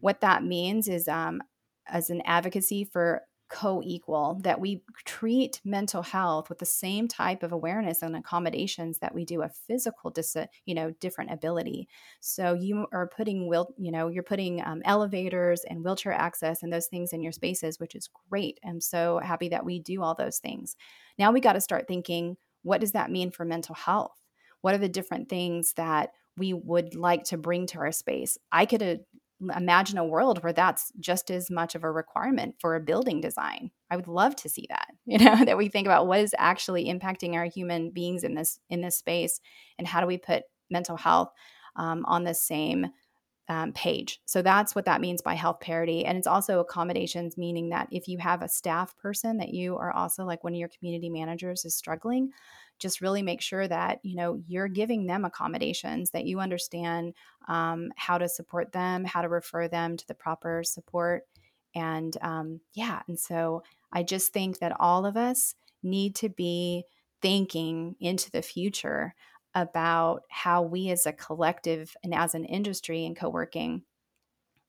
what 0.00 0.20
that 0.20 0.44
means 0.44 0.88
is 0.88 1.08
um, 1.08 1.42
as 1.88 2.10
an 2.10 2.22
advocacy 2.24 2.84
for 2.84 3.22
co-equal 3.48 4.38
that 4.42 4.60
we 4.60 4.82
treat 5.06 5.60
mental 5.64 6.02
health 6.02 6.48
with 6.48 6.58
the 6.58 6.66
same 6.66 7.08
type 7.08 7.42
of 7.42 7.52
awareness 7.52 8.02
and 8.02 8.14
accommodations 8.14 8.98
that 8.98 9.14
we 9.14 9.24
do 9.24 9.42
a 9.42 9.48
physical 9.48 10.10
dis- 10.10 10.36
you 10.66 10.74
know 10.74 10.90
different 11.00 11.32
ability. 11.32 11.88
So 12.20 12.52
you 12.52 12.86
are 12.92 13.08
putting 13.08 13.48
will 13.48 13.74
you 13.78 13.90
know 13.90 14.08
you're 14.08 14.22
putting 14.22 14.62
um, 14.64 14.82
elevators 14.84 15.62
and 15.68 15.82
wheelchair 15.82 16.12
access 16.12 16.62
and 16.62 16.72
those 16.72 16.86
things 16.86 17.12
in 17.12 17.22
your 17.22 17.32
spaces 17.32 17.80
which 17.80 17.94
is 17.94 18.08
great. 18.30 18.60
I'm 18.64 18.80
so 18.80 19.18
happy 19.18 19.48
that 19.48 19.64
we 19.64 19.78
do 19.80 20.02
all 20.02 20.14
those 20.14 20.38
things. 20.38 20.76
Now 21.18 21.32
we 21.32 21.40
got 21.40 21.54
to 21.54 21.60
start 21.60 21.88
thinking 21.88 22.36
what 22.62 22.80
does 22.80 22.92
that 22.92 23.10
mean 23.10 23.30
for 23.30 23.44
mental 23.44 23.74
health? 23.74 24.16
What 24.60 24.74
are 24.74 24.78
the 24.78 24.88
different 24.88 25.28
things 25.28 25.72
that 25.74 26.10
we 26.36 26.52
would 26.52 26.94
like 26.94 27.24
to 27.24 27.38
bring 27.38 27.66
to 27.68 27.78
our 27.78 27.92
space? 27.92 28.36
I 28.52 28.66
could 28.66 28.82
uh, 28.82 28.96
imagine 29.56 29.98
a 29.98 30.04
world 30.04 30.42
where 30.42 30.52
that's 30.52 30.92
just 30.98 31.30
as 31.30 31.50
much 31.50 31.74
of 31.74 31.84
a 31.84 31.90
requirement 31.90 32.56
for 32.60 32.74
a 32.74 32.80
building 32.80 33.20
design. 33.20 33.70
I 33.90 33.96
would 33.96 34.08
love 34.08 34.36
to 34.36 34.48
see 34.48 34.66
that. 34.70 34.88
You 35.06 35.18
know, 35.18 35.42
that 35.42 35.56
we 35.56 35.68
think 35.68 35.86
about 35.86 36.06
what 36.06 36.20
is 36.20 36.34
actually 36.36 36.84
impacting 36.84 37.34
our 37.34 37.46
human 37.46 37.90
beings 37.90 38.24
in 38.24 38.34
this 38.34 38.58
in 38.68 38.82
this 38.82 38.98
space, 38.98 39.40
and 39.78 39.88
how 39.88 40.00
do 40.00 40.06
we 40.06 40.18
put 40.18 40.42
mental 40.70 40.98
health 40.98 41.30
um, 41.76 42.04
on 42.06 42.24
the 42.24 42.34
same 42.34 42.88
um, 43.48 43.72
page. 43.72 44.20
So 44.26 44.42
that's 44.42 44.74
what 44.74 44.84
that 44.84 45.00
means 45.00 45.22
by 45.22 45.34
health 45.34 45.60
parity. 45.60 46.04
And 46.04 46.18
it's 46.18 46.26
also 46.26 46.60
accommodations, 46.60 47.38
meaning 47.38 47.70
that 47.70 47.88
if 47.90 48.06
you 48.06 48.18
have 48.18 48.42
a 48.42 48.48
staff 48.48 48.96
person 48.98 49.38
that 49.38 49.54
you 49.54 49.76
are 49.76 49.92
also 49.92 50.24
like 50.24 50.44
one 50.44 50.52
of 50.52 50.58
your 50.58 50.68
community 50.68 51.08
managers 51.08 51.64
is 51.64 51.74
struggling, 51.74 52.30
just 52.78 53.00
really 53.00 53.22
make 53.22 53.40
sure 53.40 53.66
that 53.66 53.98
you 54.02 54.16
know 54.16 54.40
you're 54.46 54.68
giving 54.68 55.06
them 55.06 55.24
accommodations 55.24 56.10
that 56.10 56.24
you 56.24 56.40
understand 56.40 57.14
um, 57.48 57.90
how 57.96 58.18
to 58.18 58.28
support 58.28 58.72
them 58.72 59.04
how 59.04 59.22
to 59.22 59.28
refer 59.28 59.68
them 59.68 59.96
to 59.96 60.06
the 60.06 60.14
proper 60.14 60.62
support 60.64 61.24
and 61.74 62.16
um, 62.22 62.60
yeah 62.74 63.02
and 63.08 63.18
so 63.18 63.62
i 63.92 64.02
just 64.02 64.32
think 64.32 64.58
that 64.58 64.76
all 64.78 65.04
of 65.04 65.16
us 65.16 65.54
need 65.82 66.14
to 66.14 66.28
be 66.28 66.84
thinking 67.20 67.96
into 68.00 68.30
the 68.30 68.42
future 68.42 69.14
about 69.54 70.22
how 70.28 70.62
we 70.62 70.90
as 70.90 71.06
a 71.06 71.12
collective 71.12 71.96
and 72.02 72.14
as 72.14 72.34
an 72.34 72.44
industry 72.44 73.04
in 73.04 73.14
co-working 73.14 73.82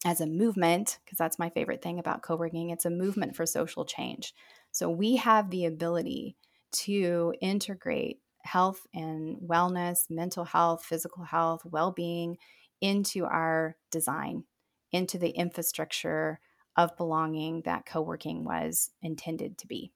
as 0.06 0.22
a 0.22 0.26
movement 0.26 1.00
because 1.04 1.18
that's 1.18 1.38
my 1.38 1.50
favorite 1.50 1.82
thing 1.82 2.00
about 2.00 2.22
co-working 2.22 2.70
it's 2.70 2.86
a 2.86 2.90
movement 2.90 3.36
for 3.36 3.46
social 3.46 3.84
change 3.84 4.34
so 4.72 4.90
we 4.90 5.18
have 5.18 5.50
the 5.50 5.66
ability 5.66 6.38
to 6.72 7.34
integrate 7.42 8.20
health 8.44 8.88
and 8.94 9.38
wellness, 9.38 10.10
mental 10.10 10.46
health, 10.46 10.84
physical 10.84 11.24
health, 11.24 11.62
well 11.66 11.92
being 11.92 12.38
into 12.82 13.26
our 13.26 13.76
design, 13.92 14.44
into 14.92 15.18
the 15.18 15.30
infrastructure 15.30 16.40
of 16.76 16.96
belonging 16.98 17.62
that 17.66 17.86
co 17.86 18.02
working 18.02 18.44
was 18.44 18.92
intended 19.02 19.58
to 19.58 19.68
be. 19.68 19.92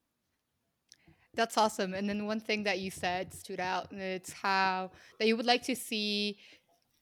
That's 1.36 1.58
awesome. 1.58 1.94
And 1.94 2.08
then 2.08 2.26
one 2.28 2.40
thing 2.40 2.64
that 2.64 2.80
you 2.80 2.92
said 2.92 3.34
stood 3.34 3.60
out, 3.60 3.92
and 3.92 4.00
it's 4.00 4.32
how 4.32 4.92
that 5.20 5.28
you 5.28 5.36
would 5.36 5.48
like 5.48 5.64
to 5.64 5.76
see 5.76 6.38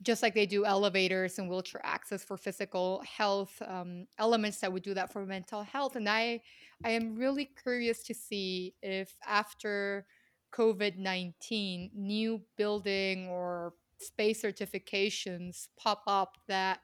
just 0.02 0.24
like 0.24 0.34
they 0.34 0.46
do 0.46 0.66
elevators 0.66 1.38
and 1.38 1.50
wheelchair 1.50 1.82
access 1.84 2.24
for 2.24 2.38
physical 2.38 3.02
health 3.02 3.62
um, 3.68 4.08
elements 4.18 4.60
that 4.60 4.72
would 4.72 4.84
do 4.84 4.94
that 4.94 5.12
for 5.12 5.26
mental 5.26 5.64
health 5.64 5.96
and 5.96 6.10
i 6.10 6.42
i 6.84 6.90
am 6.90 7.16
really 7.16 7.50
curious 7.62 8.04
to 8.04 8.14
see 8.14 8.74
if 8.82 9.16
after 9.28 10.06
covid-19 10.54 11.92
new 11.94 12.42
building 12.58 13.28
or 13.28 13.74
space 14.00 14.42
certifications 14.42 15.68
pop 15.78 16.02
up 16.08 16.38
that 16.48 16.80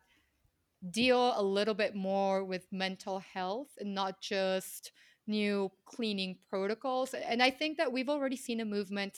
deal 0.91 1.33
a 1.35 1.41
little 1.43 1.73
bit 1.73 1.95
more 1.95 2.43
with 2.43 2.67
mental 2.71 3.19
health 3.19 3.69
and 3.79 3.93
not 3.93 4.21
just 4.21 4.91
new 5.27 5.71
cleaning 5.85 6.37
protocols. 6.49 7.13
And 7.13 7.41
I 7.43 7.49
think 7.49 7.77
that 7.77 7.91
we've 7.91 8.09
already 8.09 8.35
seen 8.35 8.59
a 8.61 8.65
movement 8.65 9.17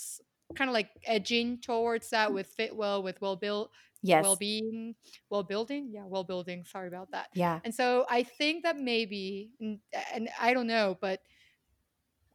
kind 0.55 0.69
of 0.69 0.73
like 0.73 0.89
edging 1.05 1.59
towards 1.61 2.09
that 2.09 2.33
with 2.33 2.55
Fitwel, 2.57 3.03
with 3.03 3.21
well 3.21 3.35
built 3.35 3.71
Yes. 4.01 4.25
well-being 4.29 4.95
well 5.29 5.43
building 5.43 5.89
yeah 5.93 6.03
well 6.05 6.25
building 6.25 6.65
sorry 6.65 6.89
about 6.89 7.09
that 7.11 7.29
Yeah. 7.33 7.61
and 7.63 7.73
so 7.73 8.05
i 8.09 8.21
think 8.21 8.63
that 8.63 8.77
maybe 8.77 9.51
and, 9.61 9.79
and 10.13 10.29
i 10.39 10.53
don't 10.53 10.67
know 10.67 10.97
but 10.99 11.21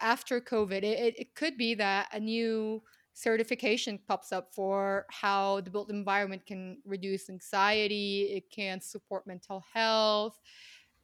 after 0.00 0.40
covid 0.40 0.82
it, 0.82 1.14
it 1.18 1.34
could 1.34 1.56
be 1.56 1.74
that 1.74 2.08
a 2.12 2.20
new 2.20 2.82
certification 3.12 3.98
pops 4.08 4.32
up 4.32 4.52
for 4.54 5.06
how 5.08 5.60
the 5.60 5.70
built 5.70 5.90
environment 5.90 6.44
can 6.46 6.78
reduce 6.84 7.30
anxiety 7.30 8.24
it 8.34 8.50
can 8.50 8.80
support 8.80 9.26
mental 9.26 9.64
health 9.72 10.40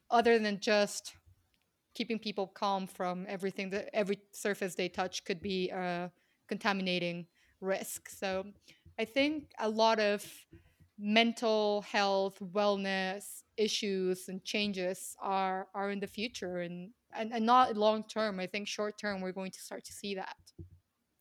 other 0.09 0.37
than 0.39 0.59
just 0.59 1.15
keeping 1.93 2.19
people 2.19 2.47
calm 2.47 2.87
from 2.87 3.25
everything 3.27 3.69
that 3.71 3.89
every 3.93 4.19
surface 4.31 4.75
they 4.75 4.89
touch 4.89 5.25
could 5.25 5.41
be 5.41 5.69
a 5.69 6.11
contaminating 6.47 7.27
risk 7.61 8.09
so 8.09 8.51
I 8.99 9.05
think 9.05 9.51
a 9.59 9.69
lot 9.69 9.99
of 9.99 10.45
mental 10.97 11.81
health, 11.81 12.39
wellness 12.39 13.43
issues 13.57 14.27
and 14.29 14.43
changes 14.43 15.15
are 15.19 15.67
are 15.73 15.89
in 15.89 15.99
the 15.99 16.07
future 16.07 16.59
and 16.59 16.93
and, 17.13 17.33
and 17.33 17.45
not 17.45 17.75
long 17.75 18.03
term. 18.07 18.39
I 18.39 18.47
think 18.47 18.67
short 18.67 18.97
term 18.97 19.21
we're 19.21 19.31
going 19.31 19.51
to 19.51 19.59
start 19.59 19.83
to 19.85 19.93
see 19.93 20.15
that. 20.15 20.37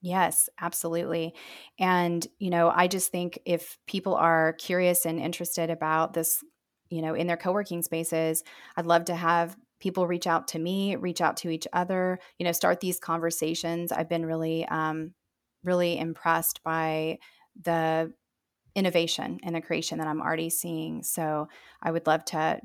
Yes, 0.03 0.49
absolutely. 0.59 1.35
And, 1.79 2.27
you 2.39 2.49
know, 2.49 2.71
I 2.71 2.89
just 2.89 3.13
think 3.13 3.39
if 3.45 3.79
people 3.87 4.15
are 4.15 4.55
curious 4.55 5.05
and 5.05 5.21
interested 5.21 5.69
about 5.69 6.15
this, 6.15 6.43
you 6.89 7.03
know, 7.03 7.15
in 7.15 7.27
their 7.27 7.37
co 7.37 7.53
working 7.53 7.83
spaces, 7.83 8.43
I'd 8.77 8.87
love 8.87 9.05
to 9.07 9.15
have 9.15 9.57
people 9.81 10.07
reach 10.07 10.27
out 10.27 10.49
to 10.49 10.59
me, 10.59 10.95
reach 10.97 11.21
out 11.21 11.37
to 11.39 11.51
each 11.51 11.67
other, 11.73 12.19
you 12.39 12.45
know, 12.45 12.53
start 12.53 12.81
these 12.81 13.01
conversations. 13.01 13.91
I've 13.93 14.09
been 14.09 14.27
really, 14.27 14.65
um, 14.67 15.15
really 15.65 15.99
impressed 15.99 16.63
by 16.63 17.19
the 17.61 18.13
innovation 18.75 19.41
and 19.43 19.55
the 19.55 19.61
creation 19.61 19.99
that 19.99 20.07
I'm 20.07 20.23
already 20.23 20.51
seeing. 20.51 21.03
So 21.03 21.49
I 21.83 21.91
would 21.91 22.07
love 22.07 22.25
to 22.27 22.61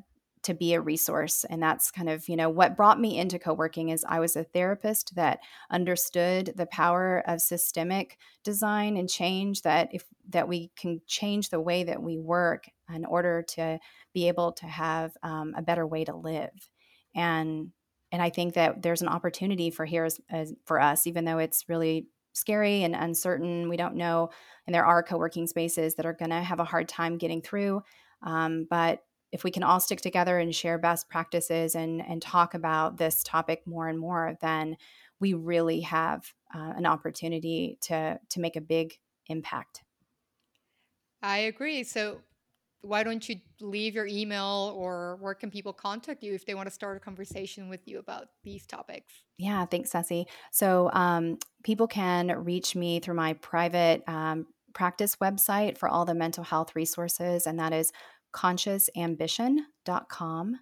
to 0.45 0.53
be 0.53 0.75
a 0.75 0.81
resource 0.81 1.43
and 1.49 1.61
that's 1.61 1.89
kind 1.89 2.07
of 2.07 2.29
you 2.29 2.35
know 2.35 2.49
what 2.49 2.77
brought 2.77 2.99
me 2.99 3.17
into 3.17 3.39
co-working 3.39 3.89
is 3.89 4.05
i 4.07 4.19
was 4.19 4.35
a 4.35 4.43
therapist 4.43 5.15
that 5.15 5.39
understood 5.71 6.53
the 6.55 6.67
power 6.67 7.23
of 7.25 7.41
systemic 7.41 8.19
design 8.43 8.95
and 8.95 9.09
change 9.09 9.63
that 9.63 9.89
if 9.91 10.03
that 10.29 10.47
we 10.47 10.69
can 10.77 11.01
change 11.07 11.49
the 11.49 11.59
way 11.59 11.83
that 11.83 12.03
we 12.03 12.19
work 12.19 12.69
in 12.93 13.05
order 13.05 13.41
to 13.41 13.79
be 14.13 14.27
able 14.27 14.51
to 14.51 14.67
have 14.67 15.17
um, 15.23 15.51
a 15.57 15.63
better 15.63 15.87
way 15.87 16.05
to 16.05 16.15
live 16.15 16.69
and 17.15 17.71
and 18.11 18.21
i 18.21 18.29
think 18.29 18.53
that 18.53 18.81
there's 18.81 19.01
an 19.01 19.07
opportunity 19.07 19.69
for 19.69 19.85
here 19.85 20.05
as, 20.05 20.19
as 20.29 20.53
for 20.65 20.79
us 20.79 21.07
even 21.07 21.25
though 21.25 21.39
it's 21.39 21.65
really 21.67 22.07
scary 22.35 22.83
and 22.83 22.95
uncertain. 22.95 23.69
We 23.69 23.77
don't 23.77 23.95
know. 23.95 24.29
And 24.67 24.73
there 24.75 24.85
are 24.85 25.01
co 25.01 25.17
working 25.17 25.47
spaces 25.47 25.95
that 25.95 26.05
are 26.05 26.13
going 26.13 26.31
to 26.31 26.41
have 26.41 26.59
a 26.59 26.65
hard 26.65 26.87
time 26.87 27.17
getting 27.17 27.41
through. 27.41 27.81
Um, 28.21 28.67
but 28.69 29.03
if 29.31 29.43
we 29.43 29.51
can 29.51 29.63
all 29.63 29.79
stick 29.79 30.01
together 30.01 30.37
and 30.37 30.53
share 30.53 30.77
best 30.77 31.09
practices 31.09 31.75
and, 31.75 32.01
and 32.01 32.21
talk 32.21 32.53
about 32.53 32.97
this 32.97 33.23
topic 33.23 33.63
more 33.65 33.87
and 33.87 33.99
more, 33.99 34.37
then 34.41 34.77
we 35.19 35.33
really 35.33 35.81
have 35.81 36.25
uh, 36.53 36.73
an 36.75 36.85
opportunity 36.85 37.77
to, 37.81 38.19
to 38.29 38.39
make 38.39 38.55
a 38.55 38.61
big 38.61 38.93
impact. 39.27 39.83
I 41.21 41.39
agree. 41.39 41.83
So 41.83 42.19
why 42.85 43.03
don't 43.03 43.27
you 43.27 43.35
leave 43.59 43.95
your 43.95 44.05
email 44.05 44.71
or 44.75 45.17
where 45.19 45.33
can 45.33 45.49
people 45.49 45.73
contact 45.73 46.21
you 46.23 46.35
if 46.35 46.45
they 46.45 46.53
want 46.53 46.67
to 46.67 46.73
start 46.73 46.97
a 46.97 46.99
conversation 46.99 47.67
with 47.67 47.87
you 47.87 47.97
about 47.99 48.27
these 48.43 48.67
topics? 48.67 49.11
Yeah, 49.37 49.65
thanks, 49.65 49.91
Ceci. 49.91 50.27
So 50.51 50.89
um, 50.93 51.37
people 51.63 51.87
can 51.87 52.27
reach 52.43 52.75
me 52.75 52.99
through 52.99 53.15
my 53.15 53.33
private 53.33 54.03
um, 54.07 54.45
practice 54.73 55.15
website 55.17 55.77
for 55.77 55.89
all 55.89 56.05
the 56.05 56.13
mental 56.13 56.43
health 56.43 56.75
resources, 56.75 57.47
and 57.47 57.59
that 57.59 57.73
is 57.73 57.91
consciousambition.com. 58.33 60.59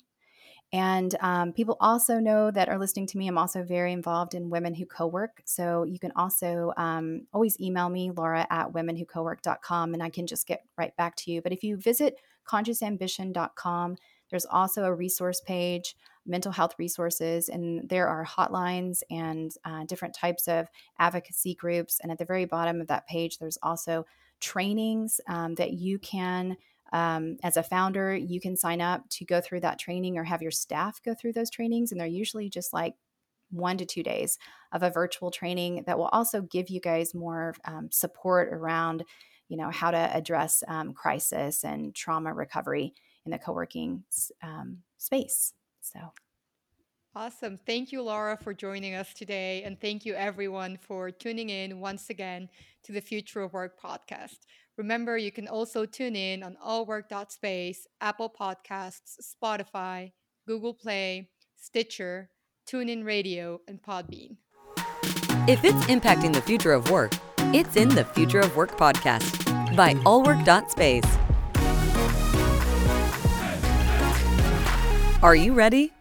And 0.74 1.16
um, 1.22 1.54
people 1.54 1.78
also 1.80 2.18
know 2.18 2.50
that 2.50 2.68
are 2.68 2.80
listening 2.80 3.06
to 3.08 3.18
me, 3.20 3.28
I'm 3.28 3.38
also 3.38 3.64
very 3.64 3.94
involved 3.94 4.34
in 4.34 4.50
Women 4.50 4.74
Who 4.74 4.88
Co-work. 4.88 5.44
So 5.46 5.84
you 5.84 6.00
can 6.00 6.12
also 6.16 6.74
um, 6.78 7.28
always 7.32 7.60
email 7.62 7.90
me, 7.90 8.10
Laura 8.10 8.48
at 8.50 8.74
womenwhocowork.com, 8.74 9.94
and 9.94 10.02
I 10.02 10.10
can 10.10 10.26
just 10.26 10.48
get 10.48 10.66
right 10.76 10.96
back 10.98 11.16
to 11.18 11.32
you. 11.32 11.44
But 11.44 11.54
if 11.54 11.64
you 11.64 11.78
visit 11.78 12.18
consciousambition.com, 12.50 13.98
there's 14.32 14.48
also 14.48 14.86
a 14.86 14.94
resource 14.94 15.42
page, 15.42 15.96
mental 16.26 16.52
health 16.52 16.74
resources, 16.80 17.50
and 17.50 17.88
there 17.88 18.08
are 18.08 18.26
hotlines 18.26 19.04
and 19.12 19.52
uh, 19.66 19.84
different 19.86 20.16
types 20.16 20.48
of 20.48 20.70
advocacy 20.98 21.54
groups. 21.54 22.00
And 22.02 22.12
at 22.12 22.18
the 22.18 22.26
very 22.26 22.46
bottom 22.46 22.82
of 22.82 22.88
that 22.88 23.08
page, 23.08 23.38
there's 23.38 23.60
also 23.62 24.08
trainings 24.40 25.22
um, 25.28 25.54
that 25.56 25.74
you 25.74 26.00
can 26.00 26.58
um, 26.94 27.38
as 27.44 27.58
a 27.58 27.64
founder, 27.64 28.16
you 28.16 28.40
can 28.40 28.56
sign 28.56 28.80
up 28.80 29.02
to 29.10 29.26
go 29.26 29.42
through 29.42 29.62
that 29.62 29.80
training 29.80 30.18
or 30.18 30.24
have 30.24 30.44
your 30.44 30.52
staff 30.52 31.02
go 31.04 31.16
through 31.16 31.34
those 31.34 31.50
trainings. 31.50 31.92
And 31.92 32.00
they're 32.00 32.08
usually 32.08 32.50
just 32.50 32.72
like 32.72 32.94
one 33.50 33.78
to 33.78 33.86
two 33.86 34.04
days 34.04 34.38
of 34.72 34.84
a 34.84 34.92
virtual 34.92 35.32
training 35.32 35.84
that 35.88 35.98
will 35.98 36.08
also 36.08 36.42
give 36.44 36.70
you 36.70 36.80
guys 36.80 37.16
more 37.16 37.56
um, 37.66 37.90
support 37.92 38.54
around, 38.54 39.04
you 39.50 39.58
know, 39.58 39.72
how 39.72 39.90
to 39.90 39.98
address 39.98 40.64
um, 40.68 40.94
crisis 40.94 41.64
and 41.64 41.96
trauma 41.96 42.32
recovery 42.32 42.94
in 43.26 43.32
the 43.32 43.40
co-working 43.40 44.04
um, 44.44 44.78
space. 44.98 45.54
So. 45.82 46.00
Awesome. 47.16 47.60
Thank 47.68 47.92
you, 47.92 48.02
Laura, 48.02 48.36
for 48.36 48.56
joining 48.56 48.96
us 48.96 49.14
today. 49.14 49.62
And 49.64 49.80
thank 49.80 50.04
you, 50.04 50.16
everyone, 50.16 50.78
for 50.82 51.12
tuning 51.12 51.52
in 51.52 51.80
once 51.80 52.10
again 52.10 52.50
to 52.84 52.92
the 52.92 53.02
Future 53.02 53.42
of 53.42 53.54
Work 53.54 53.80
podcast. 53.80 54.40
Remember, 54.78 55.18
you 55.18 55.32
can 55.32 55.48
also 55.48 55.86
tune 55.86 56.16
in 56.16 56.42
on 56.42 56.58
allwork.space, 56.64 57.88
Apple 58.02 58.30
Podcasts, 58.30 59.20
Spotify, 59.22 60.12
Google 60.48 60.74
Play, 60.74 61.30
Stitcher, 61.56 62.30
TuneIn 62.68 63.06
Radio, 63.06 63.62
and 63.68 63.82
Podbean. 63.82 64.38
If 65.48 65.64
it's 65.64 65.86
impacting 65.86 66.34
the 66.34 66.42
future 66.42 66.72
of 66.72 66.90
work, 66.90 67.14
it's 67.54 67.76
in 67.76 67.90
the 67.90 68.04
Future 68.04 68.40
of 68.40 68.56
Work 68.56 68.78
podcast 68.78 69.76
by 69.76 69.94
allwork.space. 70.06 71.04
Are 75.22 75.36
you 75.36 75.54
ready? 75.54 75.94